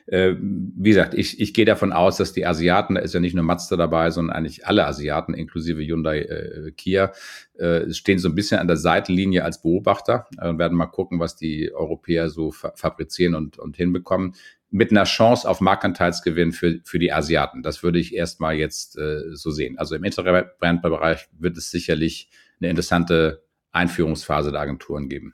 äh, 0.08 0.36
wie 0.40 0.90
gesagt, 0.90 1.16
ich, 1.16 1.40
ich 1.40 1.54
gehe 1.54 1.66
davon 1.66 1.92
aus, 1.92 2.18
dass 2.18 2.32
die 2.32 2.46
Asiaten, 2.46 2.96
da 2.96 3.02
ist 3.02 3.14
ja 3.14 3.20
nicht 3.20 3.34
nur 3.34 3.44
Mazda 3.44 3.76
dabei, 3.76 4.12
sondern 4.12 4.36
eigentlich 4.36 4.68
alle 4.68 4.86
Asiaten, 4.86 5.34
inklusive 5.34 5.82
Hyundai, 5.82 6.22
äh, 6.22 6.72
Kia, 6.72 7.12
äh, 7.56 7.92
stehen 7.92 8.20
so 8.20 8.30
ein 8.30 8.36
bisschen 8.36 8.60
an 8.60 8.68
der 8.68 8.78
Seitenlinie 8.78 9.44
als 9.44 9.62
Beobachter 9.62 10.28
äh, 10.40 10.48
und 10.48 10.60
werden 10.60 10.78
mal 10.78 10.86
gucken, 10.86 11.20
was 11.20 11.36
die 11.36 11.74
Europäer 11.74 12.30
so 12.30 12.52
fa 12.52 12.72
fabrizieren 12.76 13.34
und, 13.34 13.58
und 13.58 13.78
hinbekommen. 13.78 14.36
Mit 14.70 14.92
einer 14.92 15.06
Chance 15.06 15.50
auf 15.50 15.62
Marktanteilsgewinn 15.62 16.52
für, 16.52 16.80
für 16.84 17.00
die 17.00 17.12
Asiaten. 17.12 17.64
Das 17.64 17.82
würde 17.82 17.98
ich 17.98 18.14
erstmal 18.14 18.56
jetzt 18.56 18.98
äh, 18.98 19.34
so 19.34 19.50
sehen. 19.50 19.78
Also 19.78 19.96
im 19.96 20.04
Interbrandbereich 20.04 21.30
wird 21.38 21.58
es 21.58 21.72
sicherlich 21.72 22.30
eine 22.60 22.70
interessante 22.70 23.44
Einführungsphase 23.72 24.52
der 24.52 24.62
Agenturen 24.62 25.10
geben. 25.10 25.34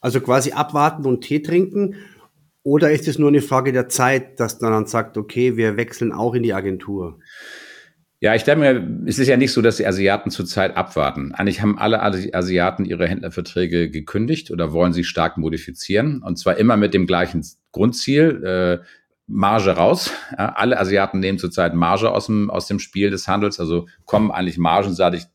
Also 0.00 0.20
quasi 0.20 0.52
abwarten 0.52 1.06
und 1.06 1.22
Tee 1.22 1.40
trinken 1.40 1.96
oder 2.66 2.90
ist 2.90 3.06
es 3.06 3.16
nur 3.16 3.28
eine 3.28 3.42
Frage 3.42 3.70
der 3.72 3.88
Zeit, 3.88 4.40
dass 4.40 4.60
man 4.60 4.72
dann 4.72 4.86
sagt, 4.86 5.16
okay, 5.16 5.56
wir 5.56 5.76
wechseln 5.76 6.10
auch 6.10 6.34
in 6.34 6.42
die 6.42 6.52
Agentur? 6.52 7.20
Ja, 8.18 8.34
ich 8.34 8.42
denke 8.42 8.60
mir, 8.60 9.08
es 9.08 9.20
ist 9.20 9.28
ja 9.28 9.36
nicht 9.36 9.52
so, 9.52 9.62
dass 9.62 9.76
die 9.76 9.86
Asiaten 9.86 10.32
zurzeit 10.32 10.76
abwarten. 10.76 11.32
Eigentlich 11.32 11.62
haben 11.62 11.78
alle 11.78 12.02
Asiaten 12.02 12.84
ihre 12.84 13.06
Händlerverträge 13.06 13.88
gekündigt 13.88 14.50
oder 14.50 14.72
wollen 14.72 14.92
sie 14.92 15.04
stark 15.04 15.36
modifizieren. 15.36 16.22
Und 16.24 16.40
zwar 16.40 16.56
immer 16.56 16.76
mit 16.76 16.92
dem 16.92 17.06
gleichen 17.06 17.46
Grundziel, 17.70 18.42
äh, 18.42 18.84
Marge 19.28 19.70
raus. 19.70 20.10
Ja, 20.36 20.54
alle 20.56 20.80
Asiaten 20.80 21.20
nehmen 21.20 21.38
zurzeit 21.38 21.72
Marge 21.72 22.10
aus 22.10 22.26
dem, 22.26 22.50
aus 22.50 22.66
dem 22.66 22.80
Spiel 22.80 23.10
des 23.10 23.28
Handels, 23.28 23.60
also 23.60 23.86
kommen 24.06 24.32
eigentlich 24.32 24.58
margenseitig 24.58 25.26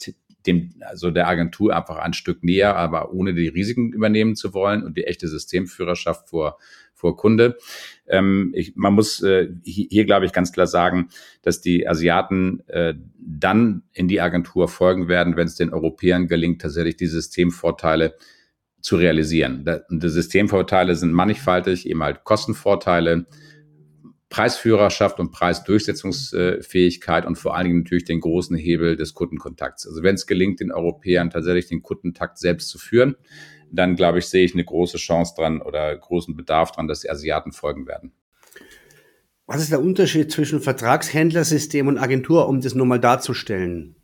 dem, 0.46 0.74
also 0.82 1.12
der 1.12 1.30
Agentur 1.30 1.76
einfach 1.76 1.98
ein 1.98 2.14
Stück 2.14 2.44
näher, 2.44 2.76
aber 2.76 3.14
ohne 3.14 3.34
die 3.34 3.48
Risiken 3.48 3.94
übernehmen 3.94 4.36
zu 4.36 4.54
wollen 4.54 4.84
und 4.84 4.98
die 4.98 5.06
echte 5.06 5.30
Systemführerschaft 5.30 6.30
vor, 6.30 6.58
vor 7.02 7.18
Kunde. 7.18 7.58
Ähm, 8.08 8.52
ich, 8.56 8.76
man 8.76 8.94
muss 8.94 9.22
äh, 9.24 9.50
hier, 9.64 9.88
hier, 9.90 10.06
glaube 10.06 10.26
ich, 10.26 10.32
ganz 10.32 10.52
klar 10.54 10.68
sagen, 10.68 11.10
dass 11.42 11.60
die 11.60 11.88
Asiaten 11.88 12.62
äh, 12.68 12.94
dann 13.18 13.84
in 13.92 14.08
die 14.08 14.22
Agentur 14.22 14.68
folgen 14.68 15.08
werden, 15.08 15.36
wenn 15.36 15.48
es 15.48 15.56
den 15.56 15.74
Europäern 15.74 16.28
gelingt, 16.28 16.62
tatsächlich 16.62 16.96
die 16.96 17.08
Systemvorteile 17.08 18.16
zu 18.80 18.96
realisieren. 18.96 19.66
Da, 19.66 19.82
die 19.90 20.10
Systemvorteile 20.10 20.96
sind 20.96 21.12
mannigfaltig, 21.12 21.90
eben 21.90 22.04
halt 22.04 22.24
Kostenvorteile, 22.24 23.26
Preisführerschaft 24.30 25.20
und 25.20 25.32
Preisdurchsetzungsfähigkeit 25.32 27.26
und 27.26 27.36
vor 27.36 27.56
allen 27.56 27.66
Dingen 27.66 27.80
natürlich 27.80 28.06
den 28.06 28.22
großen 28.22 28.56
Hebel 28.56 28.96
des 28.96 29.14
Kundenkontakts. 29.14 29.86
Also 29.86 30.04
wenn 30.04 30.16
es 30.16 30.26
gelingt, 30.26 30.62
den 30.62 30.72
Europäern 30.72 31.30
tatsächlich 31.32 31.68
den 31.68 31.82
Kundentakt 31.82 32.38
selbst 32.38 32.70
zu 32.70 32.78
führen, 32.78 33.16
dann 33.72 33.96
glaube 33.96 34.20
ich, 34.20 34.28
sehe 34.28 34.46
ich 34.46 34.54
eine 34.54 34.66
große 34.66 34.98
Chance 34.98 35.34
dran 35.38 35.62
oder 35.62 35.96
großen 35.96 36.36
Bedarf 36.36 36.72
dran, 36.72 36.88
dass 36.88 37.02
die 37.02 37.10
Asiaten 37.10 37.52
folgen 37.52 37.88
werden. 37.88 38.12
Was 39.48 39.62
ist 39.62 39.72
der 39.72 39.82
Unterschied 39.82 40.32
zwischen 40.32 40.62
Vertragshändlersystem 40.62 41.88
und 41.88 41.98
Agentur, 41.98 42.48
um 42.48 42.62
das 42.62 42.76
nur 42.76 42.86
mal 42.86 43.00
darzustellen? 43.00 43.96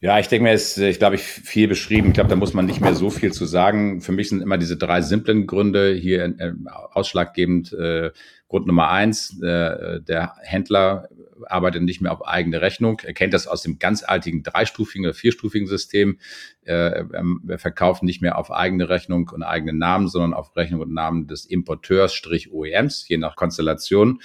Ja, 0.00 0.18
ich 0.18 0.26
denke 0.26 0.42
mir, 0.42 0.52
ist, 0.52 0.78
ich 0.78 0.98
glaube, 0.98 1.14
ich 1.14 1.22
viel 1.22 1.68
beschrieben. 1.68 2.08
Ich 2.08 2.14
glaube, 2.14 2.30
da 2.30 2.34
muss 2.34 2.54
man 2.54 2.66
nicht 2.66 2.80
mehr 2.80 2.94
so 2.94 3.08
viel 3.08 3.32
zu 3.32 3.44
sagen. 3.44 4.00
Für 4.00 4.10
mich 4.10 4.30
sind 4.30 4.42
immer 4.42 4.58
diese 4.58 4.76
drei 4.76 5.00
simplen 5.00 5.46
Gründe 5.46 5.94
hier 5.94 6.24
äh, 6.24 6.52
ausschlaggebend. 6.92 7.72
Äh, 7.72 8.10
Grund 8.48 8.66
Nummer 8.66 8.90
eins, 8.90 9.40
äh, 9.40 10.00
der 10.00 10.34
Händler 10.42 11.08
arbeitet 11.48 11.82
nicht 11.82 12.00
mehr 12.00 12.12
auf 12.12 12.26
eigene 12.26 12.60
Rechnung. 12.60 13.00
Er 13.04 13.14
kennt 13.14 13.34
das 13.34 13.46
aus 13.46 13.62
dem 13.62 13.78
ganz 13.78 14.02
altigen 14.02 14.42
dreistufigen 14.42 15.06
oder 15.06 15.14
vierstufigen 15.14 15.66
System. 15.66 16.18
Äh, 16.64 17.04
er 17.48 17.58
verkauft 17.58 18.02
nicht 18.02 18.22
mehr 18.22 18.38
auf 18.38 18.50
eigene 18.50 18.88
Rechnung 18.88 19.28
und 19.32 19.42
eigenen 19.42 19.78
Namen, 19.78 20.08
sondern 20.08 20.34
auf 20.34 20.56
Rechnung 20.56 20.80
und 20.80 20.92
Namen 20.92 21.26
des 21.26 21.44
Importeurs, 21.44 22.14
Strich 22.14 22.52
OEMs, 22.52 23.08
je 23.08 23.18
nach 23.18 23.36
Konstellation. 23.36 24.20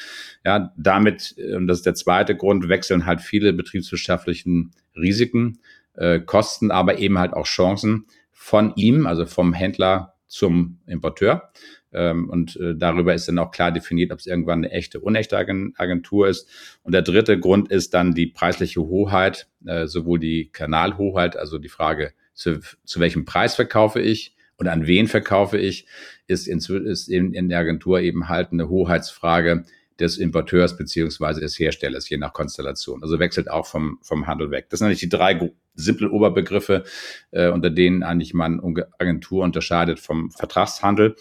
Ja, 0.46 0.74
damit, 0.78 1.36
und 1.56 1.68
das 1.68 1.80
ist 1.80 1.86
der 1.86 1.96
zweite 1.96 2.36
Grund, 2.36 2.70
wechseln 2.70 3.06
halt 3.06 3.22
viele 3.22 3.54
betriebswirtschaftlichen 3.54 4.72
Risiken, 4.96 5.60
äh, 5.94 6.20
Kosten, 6.20 6.72
aber 6.72 7.00
eben 7.00 7.18
halt 7.18 7.34
auch 7.34 7.46
Chancen 7.46 8.06
von 8.32 8.74
ihm, 8.76 9.08
also 9.08 9.26
vom 9.26 9.54
Händler 9.54 10.14
zum 10.28 10.80
Importeur. 10.86 11.52
Ähm, 11.94 12.30
und 12.30 12.56
äh, 12.58 12.76
darüber 12.76 13.14
ist 13.14 13.28
dann 13.28 13.40
auch 13.40 13.52
klar 13.52 13.72
definiert, 13.72 14.12
ob 14.12 14.20
es 14.20 14.28
irgendwann 14.28 14.60
eine 14.60 14.72
echte, 14.72 15.00
unechte 15.00 15.38
Agentur 15.38 16.28
ist. 16.28 16.50
Und 16.84 16.94
der 16.94 17.02
dritte 17.02 17.40
Grund 17.40 17.70
ist 17.70 17.94
dann 17.94 18.14
die 18.14 18.28
preisliche 18.28 18.82
Hoheit, 18.82 19.48
äh, 19.66 19.88
sowohl 19.88 20.20
die 20.20 20.50
Kanalhoheit, 20.52 21.38
also 21.38 21.58
die 21.58 21.70
Frage, 21.70 22.14
zu, 22.34 22.60
zu 22.84 23.00
welchem 23.00 23.26
Preis 23.26 23.56
verkaufe 23.56 24.00
ich 24.00 24.36
und 24.58 24.68
an 24.68 24.88
wen 24.88 25.08
verkaufe 25.08 25.58
ich, 25.58 25.88
ist 26.28 26.48
in, 26.48 26.60
ist 26.60 27.08
in, 27.08 27.34
in 27.34 27.50
der 27.50 27.60
Agentur 27.60 28.00
eben 28.02 28.28
halt 28.28 28.52
eine 28.52 28.70
Hoheitsfrage 28.70 29.66
des 30.00 30.18
Importeurs 30.18 30.78
beziehungsweise 30.78 31.42
des 31.42 31.58
Herstellers, 31.58 32.10
je 32.10 32.18
nach 32.18 32.34
Konstellation. 32.34 33.02
Also 33.02 33.20
wechselt 33.20 33.50
auch 33.50 33.66
vom, 33.66 34.00
vom 34.02 34.28
Handel 34.28 34.52
weg. 34.52 34.68
Das 34.70 34.80
sind 34.80 34.88
eigentlich 34.88 35.00
die 35.00 35.10
drei 35.10 35.52
simple 35.74 36.10
Oberbegriffe, 36.10 36.84
äh, 37.32 37.50
unter 37.50 37.70
denen 37.70 38.04
eigentlich 38.04 38.34
man 38.34 38.62
Agentur 39.00 39.44
unterscheidet 39.44 40.00
vom 40.00 40.32
Vertragshandel. 40.32 41.16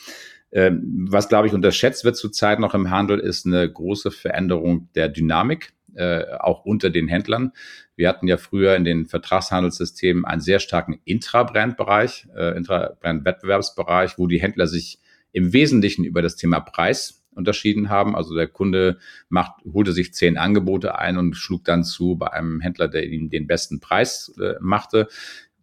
Ähm, 0.57 1.07
was, 1.11 1.29
glaube 1.29 1.47
ich, 1.47 1.53
unterschätzt 1.53 2.07
wird 2.07 2.17
zurzeit 2.17 2.61
noch 2.61 2.73
im 2.73 2.89
Handel, 2.89 3.19
ist 3.19 3.45
eine 3.45 3.71
große 3.71 4.11
Veränderung 4.11 4.89
der 4.95 5.11
Dynamik, 5.11 5.75
äh, 5.95 6.25
auch 6.39 6.65
unter 6.65 6.89
den 6.89 7.09
Händlern. 7.09 7.53
Wir 7.95 8.09
hatten 8.09 8.27
ja 8.27 8.39
früher 8.39 8.75
in 8.75 8.85
den 8.85 9.05
Vertragshandelssystemen 9.05 10.25
einen 10.25 10.41
sehr 10.41 10.59
starken 10.59 10.99
Intrabrand-Bereich, 11.05 12.29
äh, 12.35 12.57
Intrabrand-Wettbewerbsbereich, 12.57 14.17
wo 14.17 14.29
die 14.29 14.41
Händler 14.41 14.67
sich 14.67 14.99
im 15.31 15.53
Wesentlichen 15.53 16.07
über 16.07 16.23
das 16.23 16.37
Thema 16.37 16.61
Preis 16.61 17.23
unterschieden 17.35 17.91
haben. 17.91 18.17
Also 18.17 18.35
der 18.35 18.47
Kunde 18.47 18.97
macht, 19.29 19.63
holte 19.71 19.93
sich 19.93 20.15
zehn 20.15 20.39
Angebote 20.39 20.99
ein 20.99 21.19
und 21.19 21.35
schlug 21.37 21.67
dann 21.67 21.85
zu 21.85 22.17
bei 22.17 22.33
einem 22.33 22.63
Händler, 22.63 22.89
der 22.89 23.05
ihm 23.05 23.29
den 23.29 23.47
besten 23.47 23.79
Preis 23.79 24.33
äh, 24.41 24.55
machte. 24.61 25.09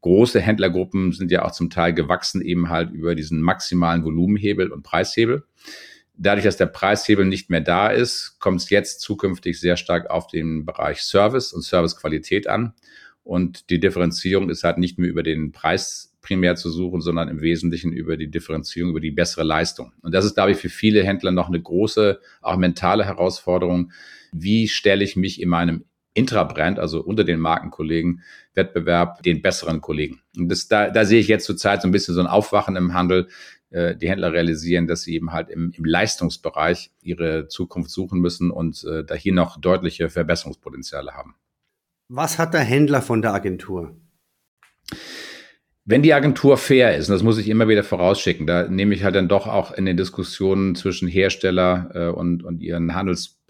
Große 0.03 0.41
Händlergruppen 0.41 1.13
sind 1.13 1.31
ja 1.31 1.45
auch 1.45 1.51
zum 1.51 1.69
Teil 1.69 1.93
gewachsen 1.93 2.41
eben 2.41 2.67
halt 2.67 2.91
über 2.91 3.15
diesen 3.15 3.41
maximalen 3.41 4.03
Volumenhebel 4.03 4.69
und 4.69 4.83
Preishebel. 4.83 5.45
Dadurch, 6.15 6.43
dass 6.43 6.57
der 6.57 6.65
Preishebel 6.65 7.25
nicht 7.25 7.50
mehr 7.50 7.62
da 7.62 7.88
ist, 7.88 8.36
kommt 8.39 8.60
es 8.60 8.69
jetzt 8.69 9.00
zukünftig 9.00 9.62
sehr 9.62 9.77
stark 9.77 10.10
auf 10.10 10.27
den 10.27 10.65
Bereich 10.65 11.01
Service 11.01 11.53
und 11.53 11.62
Servicequalität 11.62 12.48
an. 12.48 12.74
Und 13.24 13.69
die 13.69 13.79
Differenzierung 13.79 14.50
ist 14.50 14.65
halt 14.65 14.77
nicht 14.77 15.00
mehr 15.00 15.10
über 15.10 15.24
den 15.24 15.53
Preis 15.53 16.13
primär 16.22 16.57
zu 16.57 16.69
suchen, 16.69 17.00
sondern 17.00 17.29
im 17.29 17.39
Wesentlichen 17.39 17.93
über 17.93 18.17
die 18.17 18.29
Differenzierung, 18.29 18.91
über 18.91 19.00
die 19.00 19.12
bessere 19.12 19.45
Leistung. 19.45 19.93
Und 20.01 20.13
das 20.13 20.25
ist, 20.25 20.36
glaube 20.36 20.51
ich, 20.51 20.57
für 20.57 20.69
viele 20.69 21.05
Händler 21.05 21.31
noch 21.31 21.48
eine 21.48 21.62
große, 21.62 22.19
auch 22.41 22.57
mentale 22.57 23.05
Herausforderung. 23.05 23.93
Wie 24.33 24.67
stelle 24.67 25.05
ich 25.05 25.15
mich 25.15 25.41
in 25.41 25.48
meinem 25.48 25.86
Intrabrand, 26.13 26.79
also 26.79 27.01
unter 27.01 27.24
den 27.24 27.39
Markenkollegen, 27.39 28.22
Wettbewerb 28.53 29.24
den 29.24 29.41
besseren 29.41 29.82
Kollegen? 29.82 30.22
Und 30.38 30.50
das, 30.50 30.67
da, 30.67 30.89
da 30.89 31.05
sehe 31.05 31.20
ich 31.20 31.27
jetzt 31.27 31.46
zurzeit 31.46 31.82
so 31.82 31.88
ein 31.88 31.91
bisschen 31.91 32.15
so 32.15 32.22
ein 32.22 32.27
Aufwachen 32.27 32.75
im 32.75 32.93
Handel, 32.93 33.27
äh, 33.74 33.96
die 33.96 34.10
Händler 34.10 34.32
realisieren, 34.34 34.88
dass 34.88 35.01
sie 35.01 35.15
eben 35.15 35.32
halt 35.32 35.50
im, 35.50 35.74
im 35.75 35.84
Leistungsbereich 35.84 36.91
ihre 37.01 37.48
Zukunft 37.48 37.89
suchen 37.89 38.20
müssen 38.20 38.51
und 38.51 38.84
äh, 38.84 39.03
da 39.03 39.15
hier 39.15 39.34
noch 39.34 39.60
deutliche 39.60 40.10
Verbesserungspotenziale 40.10 41.13
haben. 41.13 41.36
Was 42.08 42.38
hat 42.38 42.53
der 42.53 42.62
Händler 42.62 43.01
von 43.01 43.22
der 43.22 43.34
Agentur? 43.34 43.96
Wenn 45.86 46.01
die 46.01 46.13
Agentur 46.13 46.58
fair 46.58 46.96
ist, 46.96 47.10
und 47.10 47.13
das 47.13 47.24
muss 47.24 47.38
ich 47.38 47.50
immer 47.50 47.67
wieder 47.67 47.84
vorausschicken, 47.84 48.48
da 48.48 48.67
nehme 48.67 48.93
ich 48.93 49.03
halt 49.03 49.15
dann 49.15 49.27
doch 49.27 49.48
auch 49.48 49.72
in 49.72 49.86
den 49.86 49.98
Diskussionen 49.98 50.75
zwischen 50.75 51.08
Hersteller 51.08 51.89
äh, 51.93 52.08
und, 52.08 52.43
und 52.43 52.62
ihren 52.62 52.93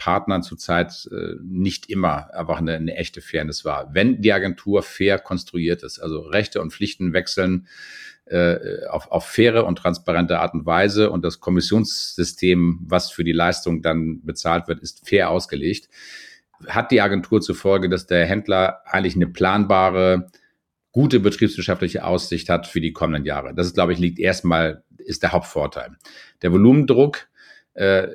Handelspartnern 0.06 0.44
zurzeit 0.44 1.08
äh, 1.12 1.36
nicht 1.42 1.90
immer 1.90 2.34
einfach 2.34 2.60
eine, 2.60 2.74
eine 2.76 2.96
echte 2.96 3.22
Fairness 3.22 3.66
wahr. 3.66 3.90
Wenn 3.94 4.22
die 4.22 4.34
Agentur 4.34 4.84
fair 4.84 5.20
konstruiert 5.20 5.84
ist, 5.84 6.00
also 6.00 6.22
Rechte 6.22 6.62
und 6.62 6.72
Pflichten 6.72 7.14
wechseln 7.14 7.68
äh, 8.26 8.86
auf, 8.90 9.12
auf 9.12 9.26
faire 9.26 9.66
und 9.66 9.78
transparente 9.78 10.40
Art 10.40 10.54
und 10.54 10.66
Weise 10.66 11.12
und 11.12 11.24
das 11.24 11.40
Kommissionssystem, 11.40 12.80
was 12.82 13.12
für 13.12 13.24
die 13.24 13.34
Leistung 13.34 13.82
dann 13.82 14.22
bezahlt 14.24 14.68
wird, 14.68 14.82
ist 14.82 15.08
fair 15.08 15.30
ausgelegt, 15.30 15.90
hat 16.68 16.92
die 16.92 17.02
Agentur 17.02 17.42
zur 17.42 17.56
Folge, 17.56 17.90
dass 17.90 18.08
der 18.08 18.26
Händler 18.26 18.82
eigentlich 18.86 19.16
eine 19.16 19.28
planbare, 19.28 20.30
gute 20.92 21.20
betriebswirtschaftliche 21.20 22.06
Aussicht 22.06 22.50
hat 22.50 22.68
für 22.68 22.80
die 22.80 22.94
kommenden 22.94 23.26
Jahre. 23.26 23.54
Das 23.56 23.66
ist, 23.66 23.74
glaube 23.74 23.94
ich, 23.94 24.00
liegt 24.00 24.20
erstmal, 24.20 24.84
ist 24.98 25.24
der 25.24 25.32
Hauptvorteil. 25.32 25.98
Der 26.44 26.52
Volumendruck 26.52 27.28
äh, 27.74 28.08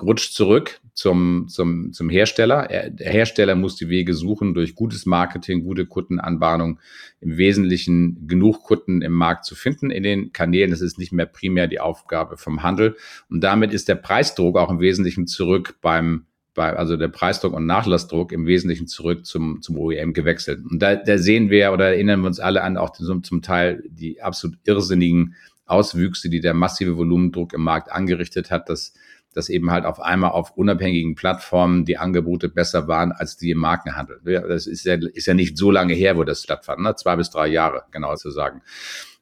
rutscht 0.00 0.34
zurück 0.34 0.80
zum, 0.94 1.46
zum, 1.48 1.92
zum 1.92 2.08
Hersteller. 2.08 2.70
Er, 2.70 2.90
der 2.90 3.10
Hersteller 3.10 3.56
muss 3.56 3.76
die 3.76 3.88
Wege 3.88 4.14
suchen, 4.14 4.54
durch 4.54 4.74
gutes 4.74 5.06
Marketing, 5.06 5.64
gute 5.64 5.86
Kundenanbahnung 5.86 6.78
im 7.20 7.36
Wesentlichen 7.36 8.28
genug 8.28 8.62
Kunden 8.62 9.02
im 9.02 9.12
Markt 9.12 9.44
zu 9.44 9.54
finden 9.54 9.90
in 9.90 10.02
den 10.02 10.32
Kanälen. 10.32 10.70
Das 10.70 10.80
ist 10.80 10.98
nicht 10.98 11.12
mehr 11.12 11.26
primär 11.26 11.66
die 11.66 11.80
Aufgabe 11.80 12.36
vom 12.36 12.62
Handel. 12.62 12.96
Und 13.28 13.42
damit 13.42 13.72
ist 13.72 13.88
der 13.88 13.96
Preisdruck 13.96 14.56
auch 14.56 14.70
im 14.70 14.80
Wesentlichen 14.80 15.26
zurück 15.26 15.76
beim 15.80 16.26
bei, 16.54 16.76
also 16.76 16.96
der 16.96 17.08
Preisdruck 17.08 17.54
und 17.54 17.66
Nachlassdruck 17.66 18.32
im 18.32 18.44
Wesentlichen 18.46 18.88
zurück 18.88 19.24
zum, 19.24 19.62
zum 19.62 19.78
OEM 19.78 20.12
gewechselt. 20.12 20.60
Und 20.68 20.80
da, 20.80 20.96
da 20.96 21.16
sehen 21.16 21.48
wir 21.48 21.72
oder 21.72 21.90
erinnern 21.90 22.20
wir 22.20 22.26
uns 22.26 22.40
alle 22.40 22.62
an 22.62 22.76
auch 22.76 22.90
zum, 22.90 23.22
zum 23.22 23.40
Teil 23.40 23.82
die 23.88 24.20
absolut 24.20 24.58
irrsinnigen 24.64 25.36
Auswüchse, 25.70 26.28
die 26.28 26.40
der 26.40 26.54
massive 26.54 26.96
Volumendruck 26.96 27.52
im 27.52 27.62
Markt 27.62 27.90
angerichtet 27.90 28.50
hat, 28.50 28.68
dass, 28.68 28.94
dass 29.32 29.48
eben 29.48 29.70
halt 29.70 29.84
auf 29.84 30.00
einmal 30.00 30.30
auf 30.30 30.56
unabhängigen 30.56 31.14
Plattformen 31.14 31.84
die 31.84 31.98
Angebote 31.98 32.48
besser 32.48 32.88
waren 32.88 33.12
als 33.12 33.36
die 33.36 33.50
im 33.50 33.58
Markenhandel. 33.58 34.20
Das 34.24 34.66
ist 34.66 34.84
ja, 34.84 34.94
ist 34.94 35.26
ja 35.26 35.34
nicht 35.34 35.56
so 35.56 35.70
lange 35.70 35.94
her, 35.94 36.16
wo 36.16 36.24
das 36.24 36.42
stattfand, 36.42 36.82
ne? 36.82 36.94
zwei 36.96 37.16
bis 37.16 37.30
drei 37.30 37.48
Jahre, 37.48 37.84
genau 37.90 38.14
zu 38.16 38.30
sagen. 38.30 38.62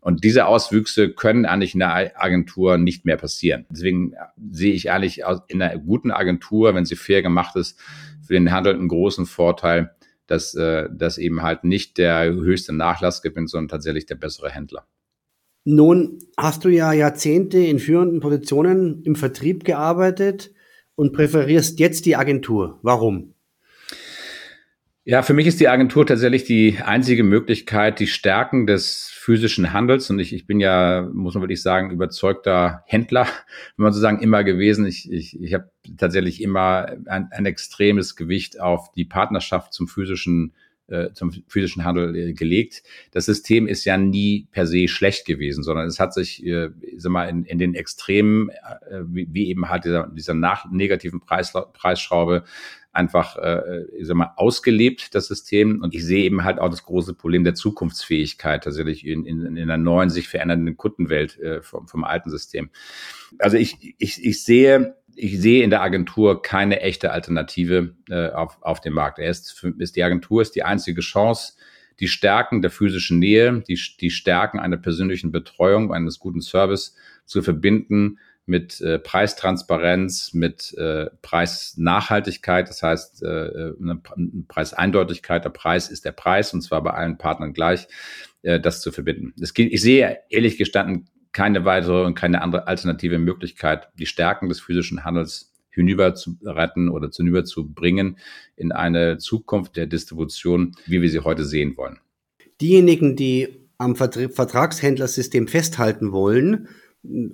Und 0.01 0.23
diese 0.25 0.47
Auswüchse 0.47 1.11
können 1.11 1.45
eigentlich 1.45 1.75
in 1.75 1.81
der 1.81 2.23
Agentur 2.23 2.79
nicht 2.79 3.05
mehr 3.05 3.17
passieren. 3.17 3.67
Deswegen 3.69 4.15
sehe 4.51 4.73
ich 4.73 4.91
eigentlich 4.91 5.23
in 5.49 5.61
einer 5.61 5.79
guten 5.79 6.13
Agentur, 6.13 6.75
wenn 6.75 6.87
sie 6.87 6.97
fair 6.97 7.21
gemacht 7.21 7.57
ist, 7.57 7.79
für 8.25 8.35
den 8.35 8.53
Handel 8.53 8.75
einen 8.75 8.89
großen 8.89 9.27
Vorteil, 9.27 9.95
dass, 10.27 10.55
äh, 10.55 10.89
dass 10.93 11.19
eben 11.19 11.43
halt 11.43 11.65
nicht 11.65 11.99
der 11.99 12.27
höchste 12.27 12.73
Nachlass 12.73 13.23
gewinnt, 13.23 13.51
sondern 13.51 13.69
tatsächlich 13.69 14.07
der 14.07 14.15
bessere 14.15 14.51
Händler. 14.51 14.87
Nun 15.71 16.21
hast 16.39 16.65
du 16.65 16.71
ja 16.71 16.95
Jahrzehnte 16.95 17.59
in 17.59 17.79
führenden 17.79 18.21
Positionen 18.21 19.03
im 19.03 19.17
Vertrieb 19.17 19.65
gearbeitet 19.65 20.51
und 20.95 21.13
präferierst 21.13 21.79
jetzt 21.79 22.07
die 22.07 22.17
Agentur. 22.17 22.79
Warum? 22.81 23.35
Ja, 25.05 25.21
für 25.21 25.35
mich 25.35 25.47
ist 25.47 25.61
die 25.61 25.69
Agentur 25.69 26.07
tatsächlich 26.07 26.45
die 26.45 26.79
einzige 26.83 27.23
Möglichkeit, 27.23 28.01
die 28.01 28.07
Stärken 28.07 28.67
des 28.67 29.11
physischen 29.13 29.75
Handels, 29.75 30.09
und 30.09 30.21
ich, 30.21 30.33
ich 30.33 30.47
bin 30.47 30.59
ja, 30.59 31.07
muss 31.13 31.35
man 31.35 31.43
wirklich 31.43 31.61
sagen, 31.61 31.91
überzeugter 31.91 32.83
Händler, 32.87 33.27
wenn 33.77 33.85
man 33.85 33.93
so 33.93 34.01
sagen, 34.01 34.23
immer 34.23 34.45
gewesen. 34.45 34.87
Ich, 34.87 35.13
ich, 35.13 35.39
ich 35.39 35.53
habe 35.53 35.71
tatsächlich 35.99 36.41
immer 36.43 36.97
ein, 37.05 37.29
ein 37.31 37.45
extremes 37.45 38.17
Gewicht 38.17 38.59
auf 38.59 38.91
die 38.93 39.05
Partnerschaft 39.05 39.75
zum 39.75 39.87
physischen 39.87 40.55
äh, 40.89 41.13
zum 41.13 41.33
physischen 41.49 41.85
Handel 41.85 42.15
äh, 42.17 42.33
gelegt. 42.33 42.83
Das 43.13 43.27
System 43.27 43.67
ist 43.67 43.85
ja 43.85 43.97
nie 43.97 44.49
per 44.51 44.67
se 44.67 44.89
schlecht 44.89 45.27
gewesen, 45.27 45.63
sondern 45.63 45.87
es 45.87 46.01
hat 46.01 46.15
sich, 46.15 46.45
äh, 46.45 46.71
sag 46.97 47.13
mal, 47.13 47.29
in, 47.29 47.45
in 47.45 47.59
den 47.59 47.75
Extremen, 47.75 48.51
äh, 48.51 49.01
wie, 49.07 49.29
wie 49.31 49.49
eben 49.49 49.69
halt 49.69 49.85
dieser, 49.85 50.09
dieser 50.09 50.35
nach 50.35 50.71
negativen 50.71 51.21
Preis, 51.21 51.53
Preisschraube 51.73 52.45
einfach, 52.93 53.37
äh, 53.37 53.85
ich 53.97 54.07
sag 54.07 54.17
mal, 54.17 54.33
ausgelebt, 54.37 55.15
das 55.15 55.29
System. 55.29 55.83
Und 55.83 55.95
ich 55.95 56.05
sehe 56.05 56.25
eben 56.25 56.45
halt 56.45 56.59
auch 56.59 56.69
das 56.69 56.85
große 56.85 57.15
Problem 57.15 57.45
der 57.45 57.55
Zukunftsfähigkeit 57.55 58.65
tatsächlich 58.65 59.07
in, 59.07 59.25
in, 59.25 59.45
in 59.45 59.59
einer 59.59 59.77
neuen, 59.77 60.11
sich 60.11 60.29
verändernden 60.29 60.77
Kundenwelt 60.77 61.39
äh, 61.39 61.63
vom, 61.63 61.87
vom 61.87 62.05
alten 62.05 62.31
System. 62.31 62.71
Also 63.39 63.57
ich, 63.57 63.95
ich, 63.99 64.25
ich 64.25 64.43
sehe 64.43 64.97
ich 65.19 65.41
sehe 65.41 65.65
in 65.65 65.71
der 65.71 65.83
Agentur 65.83 66.43
keine 66.43 66.81
echte 66.81 67.11
Alternative 67.11 67.95
äh, 68.09 68.31
auf, 68.31 68.59
auf 68.63 68.81
dem 68.81 68.95
Markt. 68.95 69.19
Er 69.19 69.31
ist, 69.31 69.65
ist 69.79 69.97
die 69.97 70.05
Agentur 70.05 70.43
ist 70.43 70.53
die 70.53 70.63
einzige 70.63 71.01
Chance, 71.01 71.55
die 72.01 72.09
Stärken 72.09 72.63
der 72.63 72.71
physischen 72.71 73.19
Nähe, 73.19 73.65
die, 73.67 73.79
die 74.01 74.11
Stärken 74.11 74.61
einer 74.61 74.77
persönlichen 74.77 75.33
Betreuung, 75.33 75.93
eines 75.93 76.19
guten 76.19 76.41
Service 76.41 76.95
zu 77.25 77.43
verbinden 77.43 78.19
mit 78.47 78.81
äh, 78.81 78.99
Preistransparenz, 78.99 80.33
mit 80.33 80.73
äh, 80.79 81.11
Preisnachhaltigkeit, 81.21 82.69
das 82.69 82.83
heißt 82.83 83.23
äh, 83.23 83.73
eine 83.79 84.01
Preiseindeutigkeit. 84.47 85.45
Der 85.45 85.51
Preis 85.51 85.91
ist 85.91 86.05
der 86.05 86.13
Preis 86.13 86.55
und 86.55 86.63
zwar 86.63 86.83
bei 86.83 86.93
allen 86.93 87.19
Partnern 87.19 87.53
gleich, 87.53 87.89
äh, 88.43 88.59
das 88.59 88.81
zu 88.81 88.93
verbinden. 88.93 89.35
Das 89.37 89.53
geht, 89.53 89.73
ich 89.73 89.83
sehe 89.83 90.21
ehrlich 90.31 90.57
gestanden 90.57 91.09
keine 91.39 91.65
weitere 91.65 92.05
und 92.05 92.17
keine 92.17 92.43
andere 92.43 92.67
alternative 92.67 93.21
Möglichkeit, 93.21 93.91
die 93.97 94.07
Stärken 94.07 94.49
des 94.49 94.59
physischen 94.59 95.05
Handels 95.05 95.53
hinüber 95.71 96.13
oder 96.43 97.11
hinüber 97.17 97.45
zu 97.45 97.73
bringen 97.73 98.19
in 98.57 98.73
eine 98.73 99.19
Zukunft 99.19 99.77
der 99.77 99.87
Distribution, 99.87 100.75
wie 100.87 101.01
wir 101.01 101.09
sie 101.09 101.21
heute 101.21 101.45
sehen 101.45 101.77
wollen. 101.77 102.01
Diejenigen, 102.61 103.15
die 103.15 103.69
am 103.79 103.95
Vertragshändlersystem 103.95 105.47
festhalten 105.47 106.11
wollen, 106.11 106.67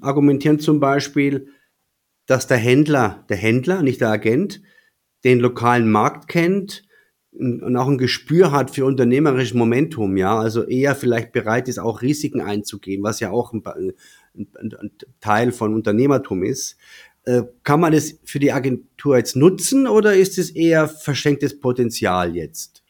argumentieren 0.02 0.58
zum 0.58 0.80
Beispiel, 0.80 1.48
dass 2.26 2.46
der 2.46 2.58
Händler, 2.58 3.24
der 3.30 3.38
Händler, 3.38 3.82
nicht 3.82 4.02
der 4.02 4.10
Agent, 4.10 4.60
den 5.24 5.40
lokalen 5.40 5.90
Markt 5.90 6.28
kennt, 6.28 6.84
und 7.38 7.76
auch 7.76 7.88
ein 7.88 7.98
Gespür 7.98 8.52
hat 8.52 8.70
für 8.70 8.84
unternehmerisches 8.84 9.54
Momentum, 9.54 10.16
ja, 10.16 10.38
also 10.38 10.62
eher 10.64 10.94
vielleicht 10.94 11.32
bereit 11.32 11.68
ist, 11.68 11.78
auch 11.78 12.02
Risiken 12.02 12.40
einzugehen, 12.40 13.02
was 13.02 13.20
ja 13.20 13.30
auch 13.30 13.52
ein, 13.52 13.62
ein, 13.64 14.48
ein 14.60 14.90
Teil 15.20 15.52
von 15.52 15.74
Unternehmertum 15.74 16.44
ist. 16.44 16.76
Äh, 17.24 17.42
kann 17.62 17.80
man 17.80 17.92
das 17.92 18.18
für 18.24 18.38
die 18.38 18.52
Agentur 18.52 19.16
jetzt 19.16 19.34
nutzen 19.34 19.86
oder 19.86 20.14
ist 20.14 20.38
es 20.38 20.50
eher 20.50 20.88
verschenktes 20.88 21.58
Potenzial 21.58 22.36
jetzt? 22.36 22.82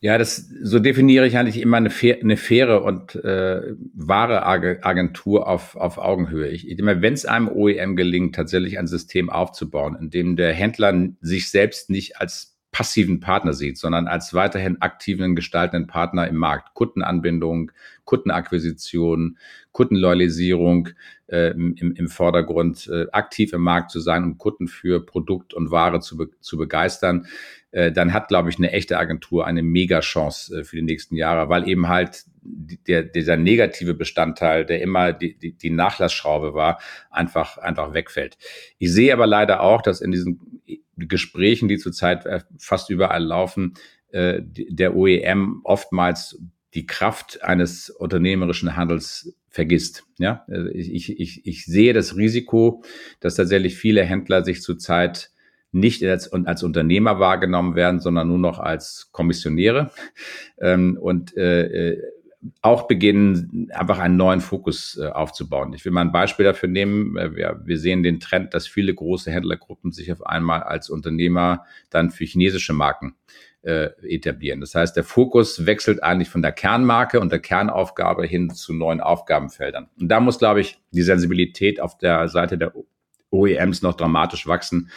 Ja, 0.00 0.16
das 0.16 0.48
so 0.62 0.78
definiere 0.78 1.26
ich 1.26 1.36
eigentlich 1.36 1.60
immer 1.60 1.78
eine, 1.78 1.90
eine 1.90 2.36
faire 2.36 2.84
und 2.84 3.16
äh, 3.16 3.74
wahre 3.94 4.46
Agentur 4.46 5.48
auf, 5.48 5.74
auf 5.74 5.98
Augenhöhe. 5.98 6.48
Ich, 6.48 6.68
ich 6.68 6.78
wenn 6.78 7.12
es 7.12 7.26
einem 7.26 7.48
OEM 7.48 7.96
gelingt, 7.96 8.36
tatsächlich 8.36 8.78
ein 8.78 8.86
System 8.86 9.28
aufzubauen, 9.28 9.96
in 10.00 10.10
dem 10.10 10.36
der 10.36 10.54
Händler 10.54 11.08
sich 11.20 11.50
selbst 11.50 11.90
nicht 11.90 12.20
als 12.20 12.57
passiven 12.78 13.18
Partner 13.18 13.54
sieht, 13.54 13.76
sondern 13.76 14.06
als 14.06 14.34
weiterhin 14.34 14.80
aktiven, 14.80 15.34
gestaltenden 15.34 15.88
Partner 15.88 16.28
im 16.28 16.36
Markt. 16.36 16.74
Kundenanbindung, 16.74 17.72
Kundenakquisition, 18.04 19.36
Kundenloyalisierung 19.72 20.90
äh, 21.26 21.50
im, 21.50 21.74
im 21.74 22.06
Vordergrund, 22.06 22.86
äh, 22.86 23.06
aktiv 23.10 23.52
im 23.52 23.62
Markt 23.62 23.90
zu 23.90 23.98
sein, 23.98 24.22
um 24.22 24.38
Kunden 24.38 24.68
für 24.68 25.04
Produkt 25.04 25.54
und 25.54 25.72
Ware 25.72 25.98
zu, 25.98 26.18
be 26.18 26.30
zu 26.38 26.56
begeistern, 26.56 27.26
äh, 27.72 27.90
dann 27.90 28.12
hat, 28.12 28.28
glaube 28.28 28.48
ich, 28.48 28.58
eine 28.58 28.70
echte 28.70 28.96
Agentur 28.96 29.44
eine 29.44 29.64
Mega-Chance 29.64 30.60
äh, 30.60 30.64
für 30.64 30.76
die 30.76 30.82
nächsten 30.82 31.16
Jahre, 31.16 31.48
weil 31.48 31.68
eben 31.68 31.88
halt 31.88 32.26
der, 32.40 33.02
dieser 33.02 33.36
negative 33.36 33.94
Bestandteil, 33.94 34.66
der 34.66 34.82
immer 34.82 35.12
die, 35.12 35.36
die, 35.36 35.52
die 35.52 35.70
Nachlassschraube 35.70 36.54
war, 36.54 36.78
einfach, 37.10 37.58
einfach 37.58 37.92
wegfällt. 37.92 38.38
Ich 38.78 38.92
sehe 38.92 39.12
aber 39.12 39.26
leider 39.26 39.62
auch, 39.62 39.82
dass 39.82 40.00
in 40.00 40.12
diesen 40.12 40.57
Gesprächen, 41.06 41.68
die 41.68 41.78
zurzeit 41.78 42.26
äh, 42.26 42.40
fast 42.58 42.90
überall 42.90 43.22
laufen, 43.22 43.74
äh, 44.10 44.40
der 44.42 44.96
OEM 44.96 45.60
oftmals 45.64 46.40
die 46.74 46.86
Kraft 46.86 47.42
eines 47.42 47.90
unternehmerischen 47.90 48.76
Handels 48.76 49.34
vergisst. 49.48 50.04
Ja, 50.18 50.46
ich, 50.72 51.18
ich, 51.18 51.46
ich 51.46 51.64
sehe 51.64 51.92
das 51.92 52.16
Risiko, 52.16 52.82
dass 53.20 53.36
tatsächlich 53.36 53.76
viele 53.76 54.04
Händler 54.04 54.44
sich 54.44 54.62
zurzeit 54.62 55.30
nicht 55.72 56.02
als, 56.04 56.32
als 56.32 56.62
Unternehmer 56.62 57.18
wahrgenommen 57.18 57.74
werden, 57.74 58.00
sondern 58.00 58.28
nur 58.28 58.38
noch 58.38 58.58
als 58.58 59.10
Kommissionäre 59.12 59.90
ähm, 60.58 60.98
und 61.00 61.36
äh, 61.36 61.90
äh, 61.90 62.02
auch 62.62 62.86
beginnen, 62.86 63.68
einfach 63.72 63.98
einen 63.98 64.16
neuen 64.16 64.40
Fokus 64.40 64.98
äh, 65.00 65.08
aufzubauen. 65.08 65.72
Ich 65.72 65.84
will 65.84 65.92
mal 65.92 66.02
ein 66.02 66.12
Beispiel 66.12 66.44
dafür 66.44 66.68
nehmen. 66.68 67.16
Äh, 67.16 67.34
wir, 67.34 67.60
wir 67.64 67.78
sehen 67.78 68.02
den 68.02 68.20
Trend, 68.20 68.54
dass 68.54 68.66
viele 68.66 68.94
große 68.94 69.30
Händlergruppen 69.30 69.90
sich 69.90 70.12
auf 70.12 70.24
einmal 70.24 70.62
als 70.62 70.88
Unternehmer 70.88 71.64
dann 71.90 72.10
für 72.10 72.24
chinesische 72.24 72.72
Marken 72.72 73.16
äh, 73.62 73.90
etablieren. 74.02 74.60
Das 74.60 74.74
heißt, 74.74 74.96
der 74.96 75.04
Fokus 75.04 75.66
wechselt 75.66 76.02
eigentlich 76.02 76.28
von 76.28 76.42
der 76.42 76.52
Kernmarke 76.52 77.18
und 77.20 77.32
der 77.32 77.40
Kernaufgabe 77.40 78.24
hin 78.24 78.50
zu 78.50 78.72
neuen 78.72 79.00
Aufgabenfeldern. 79.00 79.88
Und 79.98 80.08
da 80.08 80.20
muss, 80.20 80.38
glaube 80.38 80.60
ich, 80.60 80.78
die 80.92 81.02
Sensibilität 81.02 81.80
auf 81.80 81.98
der 81.98 82.28
Seite 82.28 82.56
der 82.56 82.72
OEMs 83.30 83.82
noch 83.82 83.94
dramatisch 83.94 84.46
wachsen. 84.46 84.90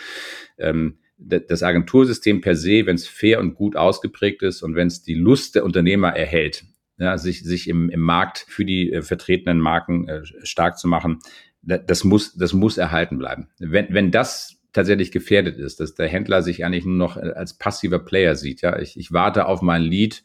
Ähm, 0.57 0.99
das 1.17 1.61
Agentursystem 1.61 2.41
per 2.41 2.55
se, 2.55 2.85
wenn 2.85 2.95
es 2.95 3.07
fair 3.07 3.39
und 3.39 3.53
gut 3.53 3.75
ausgeprägt 3.75 4.41
ist 4.41 4.63
und 4.63 4.75
wenn 4.75 4.87
es 4.87 5.03
die 5.03 5.13
Lust 5.13 5.53
der 5.53 5.63
Unternehmer 5.63 6.15
erhält, 6.15 6.63
ja, 7.01 7.17
sich, 7.17 7.43
sich 7.43 7.67
im, 7.67 7.89
im 7.89 7.99
Markt 7.99 8.45
für 8.47 8.63
die 8.63 8.93
äh, 8.93 9.01
vertretenen 9.01 9.59
Marken 9.59 10.07
äh, 10.07 10.21
stark 10.43 10.77
zu 10.77 10.87
machen, 10.87 11.19
das 11.63 12.03
muss, 12.03 12.35
das 12.35 12.53
muss 12.53 12.77
erhalten 12.77 13.17
bleiben. 13.17 13.49
Wenn, 13.59 13.87
wenn 13.93 14.11
das 14.11 14.57
tatsächlich 14.73 15.11
gefährdet 15.11 15.57
ist, 15.57 15.79
dass 15.79 15.95
der 15.95 16.07
Händler 16.07 16.41
sich 16.41 16.63
eigentlich 16.63 16.85
nur 16.85 16.95
noch 16.95 17.17
als 17.17 17.55
passiver 17.55 17.99
Player 17.99 18.35
sieht. 18.35 18.61
Ja, 18.61 18.79
ich, 18.79 18.97
ich 18.97 19.11
warte 19.11 19.45
auf 19.45 19.61
mein 19.61 19.81
Lead, 19.81 20.23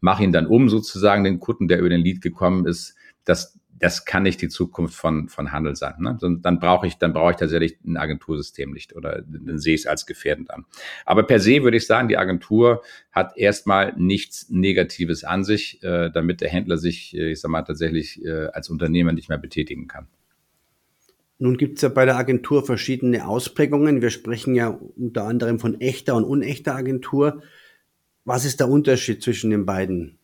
mache 0.00 0.24
ihn 0.24 0.32
dann 0.32 0.46
um 0.46 0.68
sozusagen, 0.68 1.24
den 1.24 1.40
Kunden, 1.40 1.68
der 1.68 1.78
über 1.78 1.88
den 1.88 2.00
Lead 2.00 2.20
gekommen 2.20 2.66
ist. 2.66 2.96
Das, 3.24 3.58
das 3.84 4.06
kann 4.06 4.22
nicht 4.22 4.40
die 4.40 4.48
Zukunft 4.48 4.94
von, 4.94 5.28
von 5.28 5.52
Handel 5.52 5.76
sein. 5.76 5.96
Ne? 5.98 6.16
Dann 6.40 6.58
brauche 6.58 6.86
ich, 6.86 6.96
dann 6.96 7.12
brauche 7.12 7.32
ich 7.32 7.36
tatsächlich 7.36 7.76
ein 7.84 7.98
Agentursystem 7.98 8.70
nicht 8.70 8.96
oder 8.96 9.20
dann 9.20 9.58
sehe 9.58 9.74
ich 9.74 9.82
es 9.82 9.86
als 9.86 10.06
gefährdend 10.06 10.50
an. 10.50 10.64
Aber 11.04 11.24
per 11.24 11.38
se 11.38 11.62
würde 11.62 11.76
ich 11.76 11.86
sagen, 11.86 12.08
die 12.08 12.16
Agentur 12.16 12.82
hat 13.12 13.36
erstmal 13.36 13.92
nichts 13.98 14.48
Negatives 14.48 15.22
an 15.22 15.44
sich, 15.44 15.82
äh, 15.82 16.08
damit 16.10 16.40
der 16.40 16.48
Händler 16.48 16.78
sich, 16.78 17.14
äh, 17.14 17.32
ich 17.32 17.42
sag 17.42 17.50
mal, 17.50 17.60
tatsächlich 17.60 18.24
äh, 18.24 18.46
als 18.46 18.70
Unternehmer 18.70 19.12
nicht 19.12 19.28
mehr 19.28 19.36
betätigen 19.36 19.86
kann. 19.86 20.08
Nun 21.38 21.58
gibt 21.58 21.76
es 21.76 21.82
ja 21.82 21.90
bei 21.90 22.06
der 22.06 22.16
Agentur 22.16 22.64
verschiedene 22.64 23.28
Ausprägungen. 23.28 24.00
Wir 24.00 24.08
sprechen 24.08 24.54
ja 24.54 24.68
unter 24.96 25.24
anderem 25.24 25.58
von 25.58 25.78
echter 25.82 26.14
und 26.14 26.24
unechter 26.24 26.74
Agentur. 26.74 27.42
Was 28.24 28.46
ist 28.46 28.60
der 28.60 28.70
Unterschied 28.70 29.22
zwischen 29.22 29.50
den 29.50 29.66
beiden? 29.66 30.18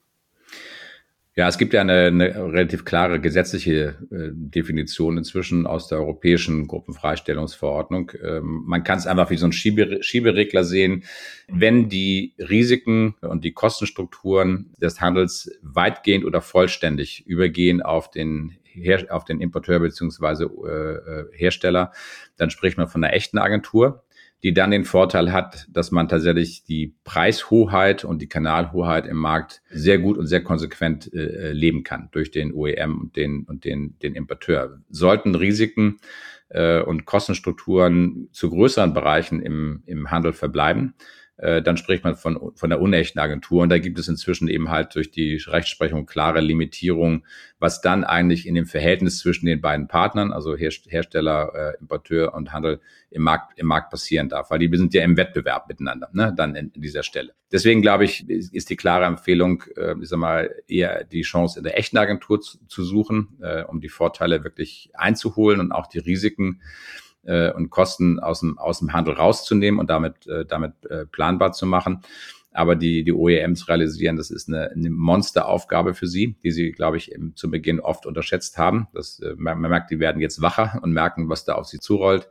Ja, 1.40 1.48
es 1.48 1.57
gibt 1.57 1.72
ja 1.72 1.81
eine, 1.81 2.09
eine 2.09 2.53
relativ 2.53 2.85
klare 2.85 3.18
gesetzliche 3.18 3.96
äh, 4.11 4.29
Definition 4.31 5.16
inzwischen 5.16 5.66
aus 5.66 5.88
der 5.88 5.96
Europäischen 5.96 6.66
Gruppenfreistellungsverordnung. 6.66 8.12
Ähm, 8.22 8.64
man 8.66 8.85
kann 8.85 8.98
es 8.98 9.07
einfach 9.07 9.31
wie 9.31 9.38
so 9.38 9.46
ein 9.46 9.53
Schiebe, 9.53 10.03
Schieberegler 10.03 10.64
sehen. 10.64 11.05
Wenn 11.48 11.88
die 11.88 12.35
Risiken 12.38 13.14
und 13.22 13.42
die 13.42 13.53
Kostenstrukturen 13.53 14.74
des 14.83 15.00
Handels 15.00 15.50
weitgehend 15.62 16.26
oder 16.26 16.42
vollständig 16.42 17.26
übergehen 17.26 17.81
auf 17.81 18.11
den 18.11 18.59
Her 18.62 19.07
auf 19.09 19.24
den 19.24 19.40
Importeur 19.40 19.81
beziehungsweise 19.81 20.44
äh, 20.44 20.68
äh, 20.68 21.26
Hersteller, 21.33 21.92
dann 22.37 22.50
spricht 22.50 22.76
man 22.76 22.87
von 22.87 23.03
einer 23.03 23.14
echten 23.14 23.38
Agentur 23.38 24.05
die 24.42 24.55
dann 24.55 24.70
den 24.70 24.85
Vorteil 24.85 25.33
hat, 25.33 25.66
dass 25.70 25.90
man 25.90 26.09
tatsächlich 26.09 26.64
die 26.64 26.94
Preishoheit 27.05 28.05
und 28.05 28.22
die 28.22 28.29
Kanalhoheit 28.29 29.07
im 29.07 29.18
Markt 29.18 29.62
sehr 29.70 29.98
gut 29.98 30.16
und 30.16 30.26
sehr 30.26 30.42
konsequent 30.42 31.12
äh, 31.12 31.53
leben 31.53 31.83
kann 31.83 32.09
durch 32.12 32.31
den 32.31 32.55
OEM 32.55 33.00
und 33.00 33.16
den 33.16 33.44
und 33.44 33.64
den 33.64 33.98
den 34.00 34.14
Importeur. 34.14 34.81
Sollten 34.88 35.35
Risiken 35.35 35.98
äh, 36.48 36.81
und 36.81 37.05
Kostenstrukturen 37.05 38.29
zu 38.33 38.50
größeren 38.50 38.94
Bereichen 38.94 39.40
im 39.42 39.83
im 39.87 40.11
Handel 40.11 40.33
verbleiben, 40.33 40.94
äh, 41.40 41.62
dann 41.62 41.79
spricht 41.79 42.05
man 42.05 42.16
von, 42.16 42.53
von 42.55 42.70
der 42.70 42.81
unechten 42.81 43.18
Agentur. 43.18 43.62
Und 43.62 43.70
da 43.70 43.79
gibt 43.79 43.98
es 43.98 44.09
inzwischen 44.09 44.48
eben 44.48 44.68
halt 44.70 44.94
durch 44.94 45.11
die 45.11 45.37
Rechtsprechung 45.46 46.05
klare 46.05 46.40
Limitierung, 46.40 47.24
was 47.59 47.81
dann 47.81 48.05
eigentlich 48.05 48.46
in 48.46 48.55
dem 48.55 48.66
Verhältnis 48.66 49.18
zwischen 49.18 49.46
den 49.46 49.61
beiden 49.61 49.88
Partnern, 49.88 50.33
also 50.33 50.55
Hersteller, 50.55 51.53
äh, 51.55 51.81
Importeur 51.81 52.35
und 52.35 52.53
Handel 52.53 52.81
im 53.11 53.22
Markt, 53.22 53.59
im 53.59 53.66
Markt 53.66 53.90
passieren 53.90 54.29
darf. 54.29 54.50
Weil 54.50 54.59
die 54.59 54.76
sind 54.76 54.92
ja 54.92 55.03
im 55.03 55.16
Wettbewerb 55.16 55.66
miteinander, 55.68 56.11
ne, 56.12 56.35
dann 56.37 56.55
in, 56.55 56.70
in 56.74 56.83
dieser 56.83 57.03
Stelle. 57.03 57.33
Deswegen 57.50 57.81
glaube 57.81 58.05
ich, 58.05 58.29
ist 58.29 58.68
die 58.68 58.76
klare 58.76 59.07
Empfehlung, 59.07 59.64
äh, 59.76 59.94
ich 60.00 60.09
sag 60.11 60.18
mal, 60.18 60.55
eher 60.68 61.05
die 61.05 61.22
Chance 61.22 61.61
in 61.61 61.64
der 61.64 61.79
echten 61.79 61.96
Agentur 61.96 62.40
zu, 62.40 62.59
zu 62.66 62.85
suchen, 62.85 63.38
äh, 63.40 63.62
um 63.64 63.81
die 63.81 63.88
Vorteile 63.88 64.44
wirklich 64.44 64.90
einzuholen 64.92 65.61
und 65.61 65.72
auch 65.72 65.87
die 65.87 66.00
Risiken 66.00 66.61
äh, 67.24 67.52
und 67.52 67.70
Kosten 67.70 68.18
aus 68.18 68.40
dem, 68.40 68.59
aus 68.59 68.80
dem 68.80 68.92
Handel 68.92 69.14
rauszunehmen 69.14 69.80
und 69.80 69.90
damit, 69.90 70.26
äh, 70.26 70.44
damit 70.44 70.72
äh, 70.87 71.06
planbar 71.06 71.52
zu 71.52 71.66
machen. 71.66 72.02
Aber 72.52 72.74
die, 72.74 73.04
die 73.04 73.12
OEMs 73.12 73.68
realisieren, 73.68 74.16
das 74.16 74.30
ist 74.30 74.48
eine, 74.48 74.70
eine 74.70 74.90
Monsteraufgabe 74.90 75.94
für 75.94 76.09
sie, 76.09 76.37
die 76.42 76.50
sie, 76.50 76.72
glaube 76.72 76.96
ich, 76.96 77.12
im, 77.12 77.37
zu 77.37 77.48
Beginn 77.48 77.78
oft 77.78 78.06
unterschätzt 78.06 78.59
haben. 78.59 78.88
Das, 78.92 79.20
äh, 79.20 79.35
man, 79.37 79.61
man 79.61 79.70
merkt, 79.70 79.90
die 79.90 80.00
werden 80.00 80.20
jetzt 80.20 80.42
wacher 80.42 80.80
und 80.83 80.92
merken, 80.92 81.28
was 81.28 81.44
da 81.44 81.54
auf 81.54 81.66
sie 81.66 81.78
zurollt. 81.78 82.28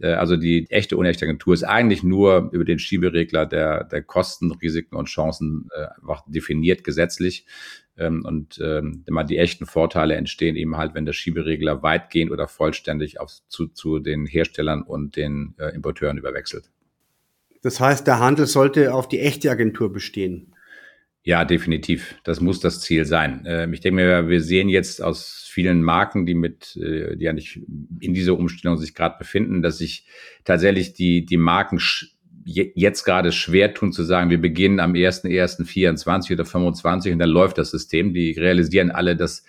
Äh, 0.00 0.12
also 0.12 0.36
die 0.36 0.70
echte 0.70 0.96
unechte 0.96 1.24
Agentur 1.24 1.54
ist 1.54 1.64
eigentlich 1.64 2.02
nur 2.02 2.50
über 2.52 2.64
den 2.64 2.78
Schieberegler 2.78 3.46
der, 3.46 3.84
der 3.84 4.02
Kosten, 4.02 4.52
Risiken 4.52 4.96
und 4.96 5.06
Chancen 5.06 5.68
äh, 5.74 5.86
definiert 6.26 6.84
gesetzlich. 6.84 7.46
Ähm, 7.98 8.24
und 8.24 8.60
ähm, 8.62 9.04
immer 9.06 9.24
die 9.24 9.38
echten 9.38 9.66
Vorteile 9.66 10.14
entstehen 10.14 10.56
eben 10.56 10.76
halt, 10.76 10.94
wenn 10.94 11.04
der 11.04 11.12
Schieberegler 11.12 11.82
weitgehend 11.82 12.30
oder 12.30 12.48
vollständig 12.48 13.20
auf, 13.20 13.32
zu, 13.48 13.68
zu 13.68 13.98
den 13.98 14.26
Herstellern 14.26 14.82
und 14.82 15.16
den 15.16 15.54
äh, 15.58 15.74
Importeuren 15.74 16.18
überwechselt. 16.18 16.70
Das 17.62 17.80
heißt, 17.80 18.06
der 18.06 18.20
Handel 18.20 18.46
sollte 18.46 18.94
auf 18.94 19.08
die 19.08 19.20
echte 19.20 19.50
Agentur 19.50 19.92
bestehen. 19.92 20.54
Ja, 21.24 21.44
definitiv. 21.44 22.14
Das 22.24 22.40
muss 22.40 22.60
das 22.60 22.80
Ziel 22.80 23.04
sein. 23.04 23.44
Ähm, 23.46 23.72
ich 23.72 23.80
denke 23.80 23.96
mir, 23.96 24.28
wir 24.28 24.40
sehen 24.40 24.68
jetzt 24.68 25.02
aus 25.02 25.46
vielen 25.50 25.82
Marken, 25.82 26.24
die 26.24 26.34
mit, 26.34 26.76
äh, 26.76 27.16
die 27.16 27.24
ja 27.24 27.32
nicht 27.32 27.60
in 28.00 28.14
dieser 28.14 28.38
Umstellung 28.38 28.78
sich 28.78 28.94
gerade 28.94 29.18
befinden, 29.18 29.60
dass 29.60 29.78
sich 29.78 30.06
tatsächlich 30.44 30.94
die, 30.94 31.26
die 31.26 31.36
Marken 31.36 31.80
jetzt 32.48 33.04
gerade 33.04 33.32
schwer 33.32 33.74
tun 33.74 33.92
zu 33.92 34.04
sagen, 34.04 34.30
wir 34.30 34.40
beginnen 34.40 34.80
am 34.80 34.92
1.1.24 34.92 36.32
oder 36.32 36.44
25 36.44 37.12
und 37.12 37.18
dann 37.18 37.28
läuft 37.28 37.58
das 37.58 37.70
System. 37.70 38.14
Die 38.14 38.32
realisieren 38.32 38.90
alle, 38.90 39.16
dass 39.16 39.44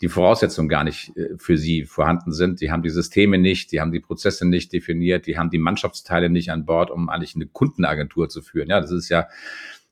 die 0.00 0.08
Voraussetzungen 0.08 0.68
gar 0.68 0.84
nicht 0.84 1.16
äh, 1.16 1.36
für 1.36 1.58
sie 1.58 1.84
vorhanden 1.84 2.32
sind. 2.32 2.60
Die 2.60 2.70
haben 2.70 2.82
die 2.82 2.90
Systeme 2.90 3.36
nicht, 3.38 3.72
die 3.72 3.80
haben 3.80 3.92
die 3.92 4.00
Prozesse 4.00 4.46
nicht 4.46 4.72
definiert, 4.72 5.26
die 5.26 5.36
haben 5.36 5.50
die 5.50 5.58
Mannschaftsteile 5.58 6.30
nicht 6.30 6.50
an 6.50 6.64
Bord, 6.64 6.90
um 6.90 7.08
eigentlich 7.08 7.34
eine 7.34 7.46
Kundenagentur 7.46 8.28
zu 8.28 8.40
führen. 8.40 8.70
Ja, 8.70 8.80
das 8.80 8.92
ist 8.92 9.08
ja, 9.08 9.28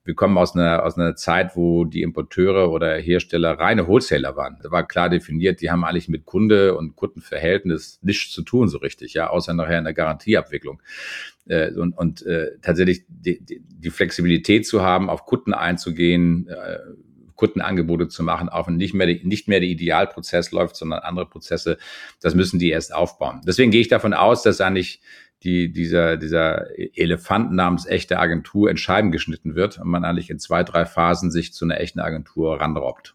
wir 0.06 0.14
kommen 0.14 0.38
aus 0.38 0.54
einer, 0.54 0.84
aus 0.84 0.96
einer 0.96 1.16
Zeit, 1.16 1.56
wo 1.56 1.84
die 1.84 2.02
Importeure 2.02 2.70
oder 2.70 2.96
Hersteller 2.96 3.58
reine 3.58 3.88
Wholesaler 3.88 4.36
waren. 4.36 4.58
Da 4.62 4.70
war 4.70 4.86
klar 4.86 5.10
definiert, 5.10 5.60
die 5.60 5.70
haben 5.70 5.84
eigentlich 5.84 6.08
mit 6.08 6.24
Kunde 6.24 6.76
und 6.76 6.94
Kundenverhältnis 6.94 7.98
nichts 8.02 8.32
zu 8.32 8.42
tun 8.42 8.68
so 8.68 8.78
richtig, 8.78 9.14
ja, 9.14 9.28
außer 9.28 9.52
nachher 9.52 9.78
in 9.78 9.84
der 9.84 9.94
Garantieabwicklung 9.94 10.80
äh, 11.48 11.72
und, 11.72 11.92
und 11.98 12.24
äh, 12.24 12.52
tatsächlich 12.62 13.04
die, 13.08 13.44
die, 13.44 13.90
Flexibilität 13.90 14.66
zu 14.66 14.82
haben, 14.82 15.10
auf 15.10 15.26
Kunden 15.26 15.52
einzugehen, 15.54 16.48
äh, 16.48 16.78
Kundenangebote 17.34 18.08
zu 18.08 18.22
machen, 18.22 18.48
auch 18.48 18.66
wenn 18.66 18.76
nicht 18.76 18.94
mehr, 18.94 19.06
nicht 19.06 19.46
mehr 19.46 19.60
der 19.60 19.68
Idealprozess 19.68 20.52
läuft, 20.52 20.76
sondern 20.76 21.00
andere 21.00 21.26
Prozesse, 21.26 21.78
das 22.20 22.34
müssen 22.34 22.58
die 22.58 22.70
erst 22.70 22.94
aufbauen. 22.94 23.42
Deswegen 23.46 23.70
gehe 23.70 23.80
ich 23.80 23.88
davon 23.88 24.14
aus, 24.14 24.42
dass 24.42 24.60
eigentlich 24.60 25.00
die, 25.46 25.72
dieser, 25.72 26.16
dieser 26.16 26.66
Elefant 26.76 27.52
namens 27.52 27.87
echte 27.87 28.18
Agentur 28.18 28.68
in 28.68 28.76
Scheiben 28.76 29.12
geschnitten 29.12 29.54
wird 29.54 29.78
und 29.78 29.88
man 29.88 30.04
eigentlich 30.04 30.28
in 30.28 30.40
zwei, 30.40 30.64
drei 30.64 30.85
Phasen 30.85 31.30
sich 31.30 31.52
zu 31.52 31.64
einer 31.64 31.80
echten 31.80 32.00
Agentur 32.00 32.61
ranrobbt. 32.61 33.14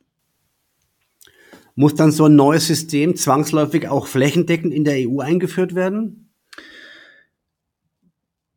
Muss 1.76 1.96
dann 1.96 2.12
so 2.12 2.26
ein 2.26 2.36
neues 2.36 2.68
System 2.68 3.16
zwangsläufig 3.16 3.88
auch 3.90 4.08
flächendeckend 4.08 4.74
in 4.74 4.86
der 4.86 5.10
EU 5.10 5.20
eingeführt 5.20 5.76
werden? 5.76 6.30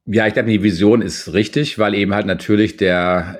Ja, 0.06 0.26
ich 0.26 0.34
glaube, 0.34 0.50
die 0.50 0.62
Vision 0.62 1.02
ist 1.02 1.32
richtig, 1.32 1.78
weil 1.78 1.94
eben 1.94 2.14
halt 2.14 2.26
natürlich 2.26 2.76
der 2.76 3.38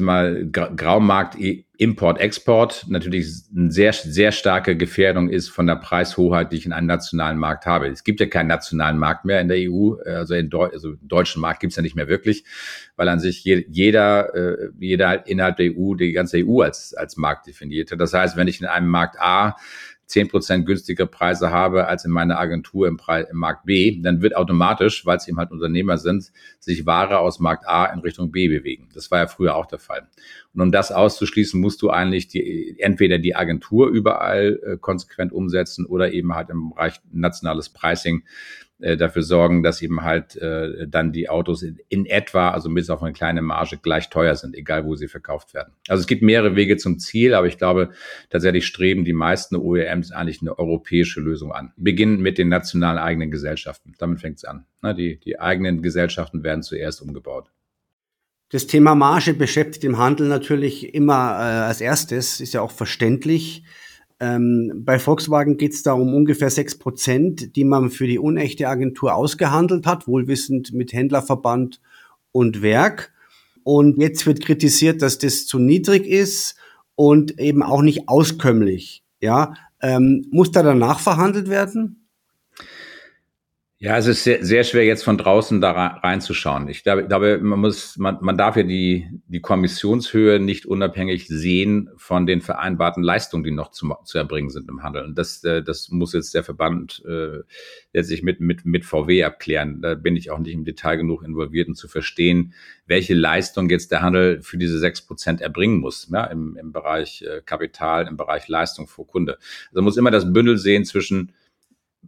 mal, 0.00 0.46
Graumarkt 0.50 1.38
e 1.38 1.64
Import-Export 1.78 2.86
natürlich 2.88 3.26
eine 3.54 3.70
sehr, 3.70 3.92
sehr 3.92 4.32
starke 4.32 4.76
Gefährdung 4.76 5.28
ist 5.28 5.50
von 5.50 5.66
der 5.66 5.76
Preishoheit, 5.76 6.50
die 6.50 6.56
ich 6.56 6.64
in 6.64 6.72
einem 6.72 6.86
nationalen 6.86 7.38
Markt 7.38 7.66
habe. 7.66 7.88
Es 7.88 8.02
gibt 8.02 8.20
ja 8.20 8.26
keinen 8.26 8.46
nationalen 8.46 8.98
Markt 8.98 9.26
mehr 9.26 9.40
in 9.40 9.48
der 9.48 9.58
EU, 9.58 9.96
also 10.06 10.34
in 10.34 10.48
Deu 10.48 10.68
also 10.68 10.94
deutschen 11.02 11.42
Markt 11.42 11.60
gibt 11.60 11.72
es 11.72 11.76
ja 11.76 11.82
nicht 11.82 11.96
mehr 11.96 12.08
wirklich, 12.08 12.44
weil 12.96 13.08
an 13.08 13.20
sich 13.20 13.44
jeder, 13.44 14.34
äh, 14.34 14.70
jeder 14.78 15.26
innerhalb 15.26 15.56
der 15.58 15.72
EU 15.76 15.94
die 15.94 16.12
ganze 16.12 16.38
EU 16.38 16.62
als, 16.62 16.94
als 16.94 17.18
Markt 17.18 17.46
definiert 17.46 17.92
hat. 17.92 18.00
Das 18.00 18.14
heißt, 18.14 18.38
wenn 18.38 18.48
ich 18.48 18.60
in 18.60 18.66
einem 18.66 18.88
Markt 18.88 19.20
A 19.20 19.56
zehn 20.06 20.28
Prozent 20.28 20.66
günstigere 20.66 21.06
Preise 21.06 21.50
habe 21.50 21.86
als 21.86 22.04
in 22.04 22.12
meiner 22.12 22.38
Agentur 22.38 22.86
im, 22.86 22.96
Pre 22.96 23.26
im 23.30 23.36
Markt 23.36 23.66
B, 23.66 24.00
dann 24.00 24.22
wird 24.22 24.36
automatisch, 24.36 25.04
weil 25.04 25.16
es 25.16 25.26
eben 25.28 25.38
halt 25.38 25.50
Unternehmer 25.50 25.98
sind, 25.98 26.32
sich 26.60 26.86
Ware 26.86 27.18
aus 27.18 27.40
Markt 27.40 27.68
A 27.68 27.86
in 27.86 28.00
Richtung 28.00 28.30
B 28.30 28.48
bewegen. 28.48 28.88
Das 28.94 29.10
war 29.10 29.18
ja 29.18 29.26
früher 29.26 29.56
auch 29.56 29.66
der 29.66 29.80
Fall. 29.80 30.08
Und 30.54 30.60
um 30.60 30.72
das 30.72 30.92
auszuschließen, 30.92 31.60
musst 31.60 31.82
du 31.82 31.90
eigentlich 31.90 32.28
die, 32.28 32.76
entweder 32.78 33.18
die 33.18 33.34
Agentur 33.34 33.88
überall 33.88 34.60
äh, 34.64 34.76
konsequent 34.78 35.32
umsetzen 35.32 35.84
oder 35.84 36.12
eben 36.12 36.34
halt 36.34 36.50
im 36.50 36.70
Bereich 36.70 37.00
nationales 37.12 37.68
Pricing 37.68 38.22
äh, 38.78 38.96
dafür 38.98 39.22
sorgen, 39.22 39.62
dass 39.62 39.80
eben 39.80 40.02
halt 40.02 40.36
äh, 40.36 40.86
dann 40.86 41.10
die 41.10 41.30
Autos 41.30 41.62
in, 41.62 41.78
in, 41.88 42.04
etwa, 42.04 42.50
also 42.50 42.68
bis 42.68 42.90
auf 42.90 43.02
eine 43.02 43.14
kleine 43.14 43.40
Marge, 43.40 43.78
gleich 43.78 44.10
teuer 44.10 44.34
sind, 44.34 44.54
egal 44.54 44.84
wo 44.84 44.94
sie 44.96 45.08
verkauft 45.08 45.54
werden. 45.54 45.72
Also 45.88 46.02
es 46.02 46.06
gibt 46.06 46.22
mehrere 46.22 46.56
Wege 46.56 46.76
zum 46.76 46.98
Ziel, 46.98 47.32
aber 47.32 47.46
ich 47.46 47.56
glaube, 47.56 47.90
tatsächlich 48.28 48.66
streben 48.66 49.04
die 49.04 49.14
meisten 49.14 49.56
OEMs 49.56 50.12
eigentlich 50.12 50.42
eine 50.42 50.58
europäische 50.58 51.20
Lösung 51.20 51.52
an. 51.52 51.72
Beginnen 51.78 52.20
mit 52.20 52.36
den 52.36 52.48
nationalen 52.48 52.98
eigenen 52.98 53.30
Gesellschaften. 53.30 53.94
Damit 53.98 54.20
fängt 54.20 54.36
es 54.36 54.44
an. 54.44 54.66
Ne, 54.82 54.94
die, 54.94 55.18
die 55.20 55.40
eigenen 55.40 55.80
Gesellschaften 55.80 56.42
werden 56.42 56.62
zuerst 56.62 57.00
umgebaut. 57.00 57.50
Das 58.50 58.66
Thema 58.66 58.94
Marge 58.94 59.34
beschäftigt 59.34 59.84
im 59.84 59.98
Handel 59.98 60.28
natürlich 60.28 60.94
immer 60.94 61.14
äh, 61.14 61.64
als 61.66 61.80
erstes, 61.80 62.40
ist 62.40 62.54
ja 62.54 62.60
auch 62.60 62.70
verständlich. 62.70 63.64
Ähm, 64.18 64.82
bei 64.84 64.98
Volkswagen 64.98 65.58
geht 65.58 65.74
es 65.74 65.82
da 65.82 65.92
um 65.92 66.14
ungefähr 66.14 66.50
sechs 66.50 66.78
Prozent, 66.78 67.54
die 67.56 67.64
man 67.64 67.90
für 67.90 68.06
die 68.06 68.18
unechte 68.18 68.68
Agentur 68.68 69.14
ausgehandelt 69.14 69.86
hat, 69.86 70.06
wohlwissend 70.06 70.72
mit 70.72 70.92
Händlerverband 70.92 71.80
und 72.32 72.62
Werk. 72.62 73.12
Und 73.62 73.98
jetzt 73.98 74.26
wird 74.26 74.40
kritisiert, 74.40 75.02
dass 75.02 75.18
das 75.18 75.46
zu 75.46 75.58
niedrig 75.58 76.06
ist 76.06 76.56
und 76.94 77.38
eben 77.38 77.62
auch 77.62 77.82
nicht 77.82 78.08
auskömmlich. 78.08 79.02
Ja, 79.20 79.54
ähm, 79.82 80.26
muss 80.30 80.50
da 80.50 80.62
danach 80.62 81.00
verhandelt 81.00 81.50
werden? 81.50 82.05
Ja, 83.78 83.98
es 83.98 84.06
ist 84.06 84.24
sehr, 84.24 84.42
sehr 84.42 84.64
schwer 84.64 84.86
jetzt 84.86 85.04
von 85.04 85.18
draußen 85.18 85.60
da 85.60 85.72
reinzuschauen. 85.72 86.66
Ich 86.68 86.82
glaube, 86.82 87.38
man 87.42 87.60
muss, 87.60 87.98
man, 87.98 88.16
man 88.22 88.38
darf 88.38 88.56
ja 88.56 88.62
die, 88.62 89.06
die 89.26 89.42
Kommissionshöhe 89.42 90.40
nicht 90.40 90.64
unabhängig 90.64 91.28
sehen 91.28 91.90
von 91.98 92.24
den 92.24 92.40
vereinbarten 92.40 93.02
Leistungen, 93.02 93.44
die 93.44 93.50
noch 93.50 93.72
zu, 93.72 93.94
zu 94.04 94.16
erbringen 94.16 94.48
sind 94.48 94.70
im 94.70 94.82
Handel. 94.82 95.04
Und 95.04 95.18
das, 95.18 95.44
äh, 95.44 95.62
das 95.62 95.90
muss 95.90 96.14
jetzt 96.14 96.32
der 96.32 96.42
Verband 96.42 97.04
äh, 97.06 97.40
letztlich 97.92 98.22
mit, 98.22 98.40
mit, 98.40 98.64
mit 98.64 98.86
VW 98.86 99.24
abklären. 99.24 99.82
Da 99.82 99.94
bin 99.94 100.16
ich 100.16 100.30
auch 100.30 100.38
nicht 100.38 100.54
im 100.54 100.64
Detail 100.64 100.96
genug 100.96 101.22
involviert, 101.22 101.68
um 101.68 101.74
zu 101.74 101.86
verstehen, 101.86 102.54
welche 102.86 103.12
Leistung 103.12 103.68
jetzt 103.68 103.92
der 103.92 104.00
Handel 104.00 104.40
für 104.40 104.56
diese 104.56 104.78
sechs 104.78 105.02
Prozent 105.02 105.42
erbringen 105.42 105.80
muss, 105.80 106.08
ja, 106.10 106.24
im, 106.24 106.56
im 106.56 106.72
Bereich 106.72 107.20
äh, 107.28 107.42
Kapital, 107.44 108.08
im 108.08 108.16
Bereich 108.16 108.48
Leistung 108.48 108.86
vor 108.86 109.06
Kunde. 109.06 109.32
Also 109.34 109.74
man 109.74 109.84
muss 109.84 109.98
immer 109.98 110.10
das 110.10 110.32
Bündel 110.32 110.56
sehen 110.56 110.86
zwischen 110.86 111.34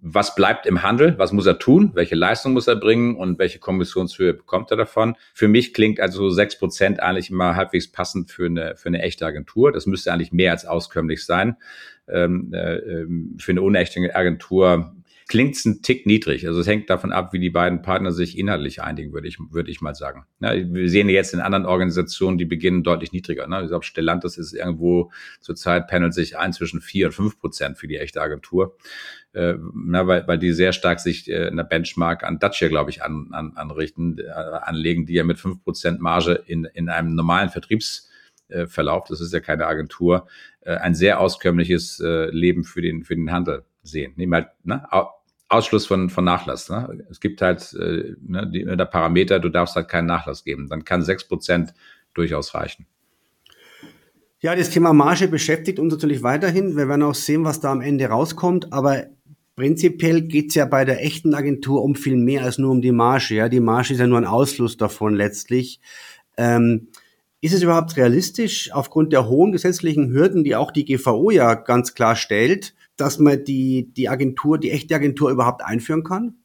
was 0.00 0.34
bleibt 0.34 0.66
im 0.66 0.82
Handel, 0.82 1.18
was 1.18 1.32
muss 1.32 1.46
er 1.46 1.58
tun, 1.58 1.92
welche 1.94 2.14
Leistung 2.14 2.52
muss 2.52 2.66
er 2.66 2.76
bringen 2.76 3.16
und 3.16 3.38
welche 3.38 3.58
Kommissionshöhe 3.58 4.34
bekommt 4.34 4.70
er 4.70 4.76
davon. 4.76 5.16
Für 5.34 5.48
mich 5.48 5.74
klingt 5.74 6.00
also 6.00 6.30
sechs 6.30 6.58
Prozent 6.58 7.00
eigentlich 7.00 7.30
immer 7.30 7.56
halbwegs 7.56 7.90
passend 7.90 8.30
für 8.30 8.46
eine, 8.46 8.76
für 8.76 8.88
eine 8.88 9.02
echte 9.02 9.26
Agentur. 9.26 9.72
Das 9.72 9.86
müsste 9.86 10.12
eigentlich 10.12 10.32
mehr 10.32 10.52
als 10.52 10.66
auskömmlich 10.66 11.24
sein. 11.24 11.56
Ähm, 12.08 12.52
äh, 12.54 12.76
ähm, 12.76 13.36
für 13.38 13.52
eine 13.52 13.62
unechte 13.62 14.14
Agentur 14.14 14.94
klingt 15.28 15.56
es 15.56 15.64
ein 15.66 15.82
Tick 15.82 16.06
niedrig. 16.06 16.46
Also 16.46 16.60
es 16.60 16.66
hängt 16.66 16.90
davon 16.90 17.12
ab, 17.12 17.32
wie 17.32 17.38
die 17.38 17.50
beiden 17.50 17.82
Partner 17.82 18.12
sich 18.12 18.36
inhaltlich 18.36 18.82
einigen, 18.82 19.12
würde 19.12 19.28
ich, 19.28 19.38
würde 19.50 19.70
ich 19.70 19.80
mal 19.80 19.94
sagen. 19.94 20.24
Ja, 20.40 20.54
wir 20.54 20.88
sehen 20.88 21.08
jetzt 21.10 21.34
in 21.34 21.40
anderen 21.40 21.66
Organisationen, 21.66 22.38
die 22.38 22.46
beginnen 22.46 22.82
deutlich 22.82 23.12
niedriger. 23.12 23.46
Ne? 23.46 23.62
Ich 23.62 23.68
glaube, 23.68 23.84
Stellantis 23.84 24.38
ist 24.38 24.54
irgendwo 24.54 25.12
zurzeit 25.40 25.86
pendelt 25.86 26.14
sich 26.14 26.38
ein 26.38 26.52
zwischen 26.52 26.80
vier 26.80 27.06
und 27.06 27.12
fünf 27.12 27.38
Prozent 27.38 27.76
für 27.76 27.86
die 27.86 27.98
echte 27.98 28.22
Agentur 28.22 28.76
äh, 29.38 29.56
na, 29.72 30.06
weil, 30.06 30.26
weil 30.26 30.38
die 30.38 30.52
sehr 30.52 30.72
stark 30.72 30.98
sich 30.98 31.30
äh, 31.30 31.46
in 31.46 31.56
der 31.56 31.64
Benchmark 31.64 32.24
an 32.24 32.40
Dacia, 32.40 32.68
glaube 32.68 32.90
ich, 32.90 33.04
an, 33.04 33.28
an, 33.30 33.52
anrichten, 33.54 34.18
äh, 34.18 34.28
anlegen, 34.28 35.06
die 35.06 35.14
ja 35.14 35.22
mit 35.22 35.38
fünf 35.38 35.62
Prozent 35.62 36.00
Marge 36.00 36.42
in, 36.46 36.64
in 36.64 36.88
einem 36.88 37.14
normalen 37.14 37.48
Vertriebsverlauf, 37.48 39.04
das 39.08 39.20
ist 39.20 39.32
ja 39.32 39.40
keine 39.40 39.66
Agentur, 39.66 40.26
äh, 40.62 40.74
ein 40.76 40.94
sehr 40.94 41.20
auskömmliches 41.20 42.00
äh, 42.00 42.30
Leben 42.30 42.64
für 42.64 42.82
den, 42.82 43.04
für 43.04 43.14
den 43.14 43.30
Handel 43.30 43.64
sehen. 43.82 44.12
Nehmen 44.16 44.34
halt, 44.34 44.48
ne, 44.64 44.82
Ausschluss 45.48 45.86
von, 45.86 46.10
von 46.10 46.24
Nachlass. 46.24 46.68
Ne? 46.68 47.06
Es 47.08 47.20
gibt 47.20 47.40
halt 47.40 47.72
äh, 47.74 48.14
ne, 48.20 48.50
die, 48.52 48.64
der 48.64 48.84
Parameter, 48.86 49.38
du 49.38 49.50
darfst 49.50 49.76
halt 49.76 49.88
keinen 49.88 50.06
Nachlass 50.06 50.42
geben. 50.42 50.68
Dann 50.68 50.84
kann 50.84 51.02
sechs 51.02 51.26
Prozent 51.26 51.74
durchaus 52.12 52.54
reichen. 52.54 52.86
Ja, 54.40 54.54
das 54.54 54.70
Thema 54.70 54.92
Marge 54.92 55.26
beschäftigt 55.26 55.78
uns 55.78 55.92
natürlich 55.92 56.22
weiterhin. 56.22 56.76
Wir 56.76 56.88
werden 56.88 57.02
auch 57.02 57.14
sehen, 57.14 57.44
was 57.44 57.60
da 57.60 57.72
am 57.72 57.80
Ende 57.80 58.06
rauskommt. 58.06 58.72
Aber 58.72 59.06
Prinzipiell 59.58 60.22
geht's 60.22 60.54
ja 60.54 60.66
bei 60.66 60.84
der 60.84 61.04
echten 61.04 61.34
Agentur 61.34 61.82
um 61.82 61.96
viel 61.96 62.14
mehr 62.14 62.44
als 62.44 62.58
nur 62.58 62.70
um 62.70 62.80
die 62.80 62.92
Marge. 62.92 63.34
Ja, 63.34 63.48
die 63.48 63.58
Marge 63.58 63.92
ist 63.92 63.98
ja 63.98 64.06
nur 64.06 64.18
ein 64.18 64.24
Ausfluss 64.24 64.76
davon 64.76 65.16
letztlich. 65.16 65.80
Ähm, 66.36 66.86
ist 67.40 67.54
es 67.54 67.64
überhaupt 67.64 67.96
realistisch, 67.96 68.70
aufgrund 68.72 69.12
der 69.12 69.28
hohen 69.28 69.50
gesetzlichen 69.50 70.12
Hürden, 70.12 70.44
die 70.44 70.54
auch 70.54 70.70
die 70.70 70.84
GVO 70.84 71.32
ja 71.32 71.54
ganz 71.54 71.94
klar 71.94 72.14
stellt, 72.14 72.76
dass 72.96 73.18
man 73.18 73.42
die, 73.42 73.92
die 73.96 74.08
Agentur, 74.08 74.58
die 74.58 74.70
echte 74.70 74.94
Agentur 74.94 75.28
überhaupt 75.28 75.64
einführen 75.64 76.04
kann? 76.04 76.36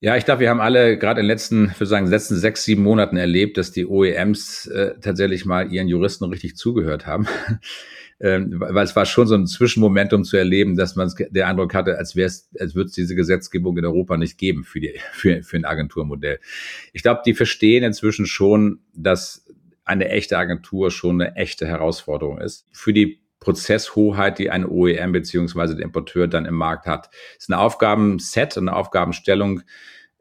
Ja, 0.00 0.16
ich 0.16 0.24
glaube, 0.24 0.40
wir 0.40 0.48
haben 0.48 0.60
alle 0.60 0.96
gerade 0.98 1.20
in 1.20 1.24
den 1.24 1.30
letzten, 1.30 1.70
ich 1.72 1.80
würde 1.80 1.90
sagen, 1.90 2.06
letzten 2.06 2.36
sechs, 2.36 2.64
sieben 2.64 2.82
Monaten 2.82 3.18
erlebt, 3.18 3.58
dass 3.58 3.70
die 3.70 3.86
OEMs 3.86 4.66
äh, 4.66 4.94
tatsächlich 5.00 5.44
mal 5.44 5.70
ihren 5.70 5.88
Juristen 5.88 6.24
richtig 6.24 6.56
zugehört 6.56 7.06
haben 7.06 7.28
ähm, 8.20 8.60
weil 8.60 8.84
es 8.84 8.94
war 8.94 9.06
schon 9.06 9.26
so 9.26 9.34
ein 9.34 9.46
Zwischenmomentum 9.46 10.24
zu 10.24 10.36
erleben, 10.36 10.76
dass 10.76 10.94
man 10.94 11.10
der 11.30 11.48
Eindruck 11.48 11.72
hatte, 11.74 11.96
als 11.96 12.16
wäre 12.16 12.26
es, 12.26 12.50
als 12.58 12.74
würde 12.74 12.88
es 12.88 12.94
diese 12.94 13.14
Gesetzgebung 13.14 13.76
in 13.78 13.86
Europa 13.86 14.16
nicht 14.16 14.36
geben 14.36 14.62
für 14.62 14.80
die 14.80 14.94
für, 15.12 15.42
für 15.42 15.56
ein 15.56 15.64
Agenturmodell. 15.64 16.38
Ich 16.92 17.02
glaube, 17.02 17.22
die 17.24 17.34
verstehen 17.34 17.82
inzwischen 17.82 18.26
schon, 18.26 18.80
dass 18.94 19.46
eine 19.84 20.10
echte 20.10 20.36
Agentur 20.36 20.90
schon 20.90 21.20
eine 21.20 21.36
echte 21.36 21.66
Herausforderung 21.66 22.38
ist. 22.38 22.66
Für 22.72 22.92
die 22.92 23.19
Prozesshoheit, 23.40 24.38
die 24.38 24.50
ein 24.50 24.66
OEM 24.66 25.12
beziehungsweise 25.12 25.74
der 25.74 25.84
Importeur 25.84 26.28
dann 26.28 26.44
im 26.44 26.54
Markt 26.54 26.86
hat. 26.86 27.10
Es 27.36 27.44
ist 27.44 27.52
eine 27.52 27.60
Aufgabenset, 27.60 28.56
eine 28.56 28.76
Aufgabenstellung, 28.76 29.62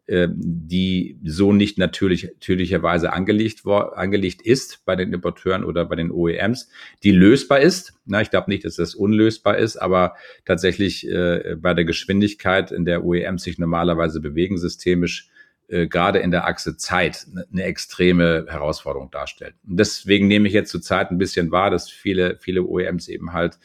äh, 0.10 0.28
die 0.32 1.20
so 1.24 1.54
nicht 1.54 1.78
natürlich, 1.78 2.24
natürlicherweise 2.24 3.14
angelegt, 3.14 3.68
angelegt 3.68 4.42
ist 4.42 4.84
bei 4.84 4.96
den 4.96 5.14
Importeuren 5.14 5.64
oder 5.64 5.86
bei 5.86 5.96
den 5.96 6.10
OEMs, 6.10 6.70
die 7.04 7.12
lösbar 7.12 7.60
ist. 7.60 7.94
Na, 8.06 8.22
ich 8.22 8.32
glaube 8.32 8.50
nicht, 8.50 8.66
dass 8.66 8.78
das 8.78 8.96
unlösbar 8.96 9.58
ist, 9.58 9.78
aber 9.78 10.16
tatsächlich 10.46 11.08
äh, 11.08 11.56
bei 11.60 11.76
der 11.76 11.86
Geschwindigkeit, 11.86 12.72
in 12.72 12.86
der 12.86 13.04
OEMs 13.04 13.44
sich 13.44 13.60
normalerweise 13.60 14.20
bewegen, 14.20 14.58
systemisch 14.58 15.30
äh, 15.70 15.88
gerade 15.88 16.20
in 16.20 16.32
der 16.32 16.46
Achse 16.48 16.78
Zeit 16.78 17.28
eine 17.52 17.64
extreme 17.64 18.46
Herausforderung 18.50 19.12
darstellt. 19.12 19.56
Und 19.68 19.80
deswegen 19.80 20.28
nehme 20.28 20.48
ich 20.48 20.54
jetzt 20.54 20.72
zur 20.72 20.82
Zeit 20.82 21.12
ein 21.12 21.20
bisschen 21.20 21.52
wahr, 21.52 21.70
dass 21.70 21.90
viele, 21.90 22.38
viele 22.38 22.64
OEMs 22.64 23.08
eben 23.08 23.34
halt 23.34 23.60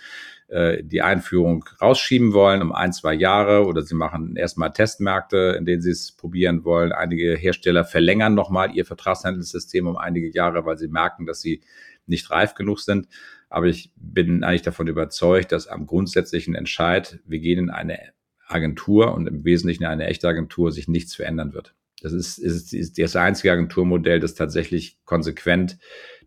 äh, 0.48 0.84
die 0.84 1.00
Einführung 1.00 1.64
rausschieben 1.80 2.34
wollen 2.34 2.60
um 2.60 2.72
ein, 2.72 2.92
zwei 2.92 3.14
Jahre 3.14 3.64
oder 3.64 3.80
sie 3.82 3.94
machen 3.94 4.36
erstmal 4.36 4.72
Testmärkte, 4.72 5.56
in 5.58 5.64
denen 5.64 5.80
sie 5.80 5.92
es 5.92 6.12
probieren 6.12 6.64
wollen. 6.64 6.92
Einige 6.92 7.36
Hersteller 7.36 7.84
verlängern 7.84 8.34
nochmal 8.34 8.74
ihr 8.74 8.84
Vertragshandelssystem 8.84 9.86
um 9.86 9.96
einige 9.96 10.30
Jahre, 10.30 10.66
weil 10.66 10.76
sie 10.76 10.88
merken, 10.88 11.24
dass 11.24 11.40
sie 11.40 11.62
nicht 12.06 12.30
reif 12.30 12.54
genug 12.54 12.80
sind. 12.80 13.08
Aber 13.48 13.66
ich 13.66 13.92
bin 13.96 14.44
eigentlich 14.44 14.62
davon 14.62 14.88
überzeugt, 14.88 15.52
dass 15.52 15.68
am 15.68 15.86
grundsätzlichen 15.86 16.54
Entscheid, 16.54 17.20
wir 17.24 17.38
gehen 17.38 17.58
in 17.58 17.70
eine 17.70 17.98
Agentur 18.46 19.14
und 19.14 19.26
im 19.26 19.44
Wesentlichen 19.44 19.86
eine 19.86 20.06
echte 20.06 20.28
Agentur, 20.28 20.70
sich 20.70 20.88
nichts 20.88 21.14
verändern 21.14 21.54
wird. 21.54 21.74
Das 22.04 22.12
ist, 22.12 22.36
ist, 22.36 22.74
ist 22.74 22.98
das 22.98 23.16
einzige 23.16 23.50
Agenturmodell, 23.50 24.20
das 24.20 24.34
tatsächlich 24.34 24.98
konsequent 25.06 25.78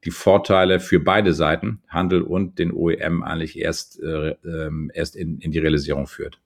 die 0.05 0.09
Vorteile 0.11 0.79
für 0.79 0.99
beide 0.99 1.33
Seiten, 1.33 1.83
Handel 1.87 2.23
und 2.23 2.57
den 2.57 2.73
OEM, 2.73 3.21
eigentlich 3.21 3.59
erst, 3.59 4.01
äh, 4.01 4.35
ähm, 4.43 4.89
erst 4.95 5.15
in, 5.15 5.37
in 5.37 5.51
die 5.51 5.59
Realisierung 5.59 6.07
führt. 6.07 6.41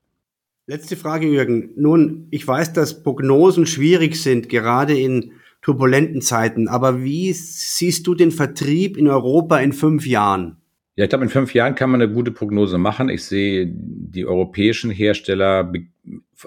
Letzte 0.68 0.98
Frage, 0.98 1.28
Jürgen. 1.28 1.70
Nun, 1.78 2.28
ich 2.30 2.46
weiß, 2.46 2.74
dass 2.74 3.04
Prognosen 3.04 3.66
schwierig 3.68 4.22
sind, 4.22 4.50
gerade 4.50 5.00
in 5.00 5.32
turbulenten 5.62 6.22
Zeiten. 6.22 6.68
Aber 6.68 7.02
wie 7.02 7.32
siehst 7.32 8.08
du 8.08 8.16
den 8.16 8.32
Vertrieb 8.32 8.98
in 8.98 9.08
Europa 9.08 9.60
in 9.60 9.72
fünf 9.72 10.06
Jahren? 10.06 10.58
Ja, 10.98 11.06
ich 11.06 11.10
glaube, 11.10 11.24
in 11.24 11.30
fünf 11.30 11.54
Jahren 11.54 11.76
kann 11.76 11.90
man 11.90 12.02
eine 12.02 12.12
gute 12.12 12.32
Prognose 12.32 12.78
machen. 12.78 13.08
Ich 13.08 13.24
sehe 13.24 13.66
die 13.74 14.26
europäischen 14.26 14.92
Hersteller, 14.92 15.72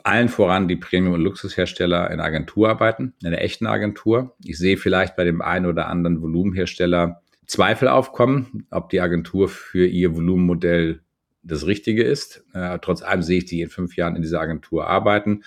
allen 0.03 0.29
voran 0.29 0.69
die 0.69 0.77
Premium- 0.77 1.15
und 1.15 1.21
Luxushersteller 1.21 2.11
in 2.11 2.21
Agenturarbeiten, 2.21 3.15
in 3.21 3.29
einer 3.29 3.41
echten 3.41 3.67
Agentur. 3.67 4.35
Ich 4.45 4.59
sehe 4.59 4.77
vielleicht 4.77 5.17
bei 5.17 5.25
dem 5.25 5.43
einen 5.43 5.67
oder 5.67 5.89
anderen 5.89 6.21
Volumenhersteller 6.21 7.23
Zweifel 7.47 7.89
aufkommen, 7.89 8.67
ob 8.71 8.91
die 8.91 9.01
Agentur 9.01 9.49
für 9.49 9.87
ihr 9.87 10.17
Volumenmodell 10.17 11.01
das 11.43 11.67
Richtige 11.67 12.03
ist. 12.03 12.45
Äh, 12.55 12.79
trotz 12.81 13.03
allem 13.03 13.23
sehe 13.23 13.39
ich 13.39 13.45
die 13.45 13.61
in 13.61 13.69
fünf 13.69 13.97
Jahren 13.97 14.17
in 14.17 14.23
dieser 14.23 14.41
Agentur 14.41 14.87
arbeiten. 14.87 15.45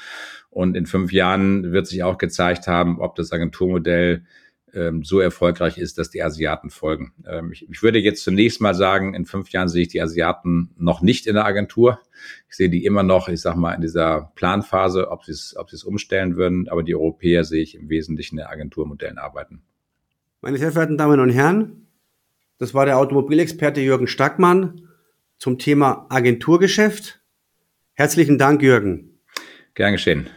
Und 0.50 0.78
in 0.78 0.86
fünf 0.86 1.12
Jahren 1.12 1.72
wird 1.72 1.88
sich 1.88 2.04
auch 2.04 2.18
gezeigt 2.18 2.68
haben, 2.68 3.00
ob 3.02 3.16
das 3.16 3.32
Agenturmodell 3.32 4.26
ähm, 4.78 5.04
so 5.04 5.20
erfolgreich 5.20 5.78
ist, 5.78 5.98
dass 5.98 6.10
die 6.10 6.22
Asiaten 6.22 6.70
folgen. 6.70 7.14
Ähm, 7.28 7.52
ich, 7.52 7.68
ich, 7.70 7.82
würde 7.82 8.00
jetzt 8.00 8.24
zunächst 8.24 8.62
mal 8.62 8.76
sagen, 8.76 9.14
in 9.16 9.26
fünf 9.26 9.50
Jahren 9.50 9.68
sehe 9.68 9.82
ich 9.82 9.88
die 9.88 10.02
Asiaten 10.02 10.70
noch 10.78 11.02
nicht 11.02 11.26
in 11.26 11.34
der 11.34 11.46
Agentur. 11.46 12.00
Ich 12.50 12.56
sehe 12.56 12.70
die 12.70 12.86
immer 12.86 13.04
noch, 13.04 13.28
ich 13.28 13.42
sag 13.42 13.56
mal, 13.56 13.74
in 13.74 13.82
dieser 13.82 14.32
Planphase, 14.36 15.10
ob 15.10 15.26
sie 15.26 15.32
es, 15.32 15.56
ob 15.58 15.70
sie 15.70 15.76
es 15.76 15.84
umstellen 15.84 16.38
würden. 16.38 16.70
Aber 16.70 16.84
die 16.84 16.96
Europäer 16.96 17.44
sehe 17.44 17.64
ich 17.64 17.76
im 17.76 17.90
Wesentlichen 17.90 18.38
in 18.38 18.46
Agenturmodellen 18.46 19.18
arbeiten. 19.18 19.64
Meine 20.42 20.58
sehr 20.58 20.72
verehrten 20.72 20.98
Damen 20.98 21.20
und 21.20 21.32
Herren, 21.32 21.88
das 22.60 22.74
war 22.74 22.86
der 22.86 23.00
Automobilexperte 23.00 23.82
Jürgen 23.82 24.08
Stackmann 24.08 24.88
zum 25.38 25.58
Thema 25.58 26.06
Agenturgeschäft. 26.10 27.20
Herzlichen 27.94 28.38
Dank, 28.38 28.62
Jürgen. 28.62 29.20
Gern 29.74 29.94
geschehen. 29.94 30.28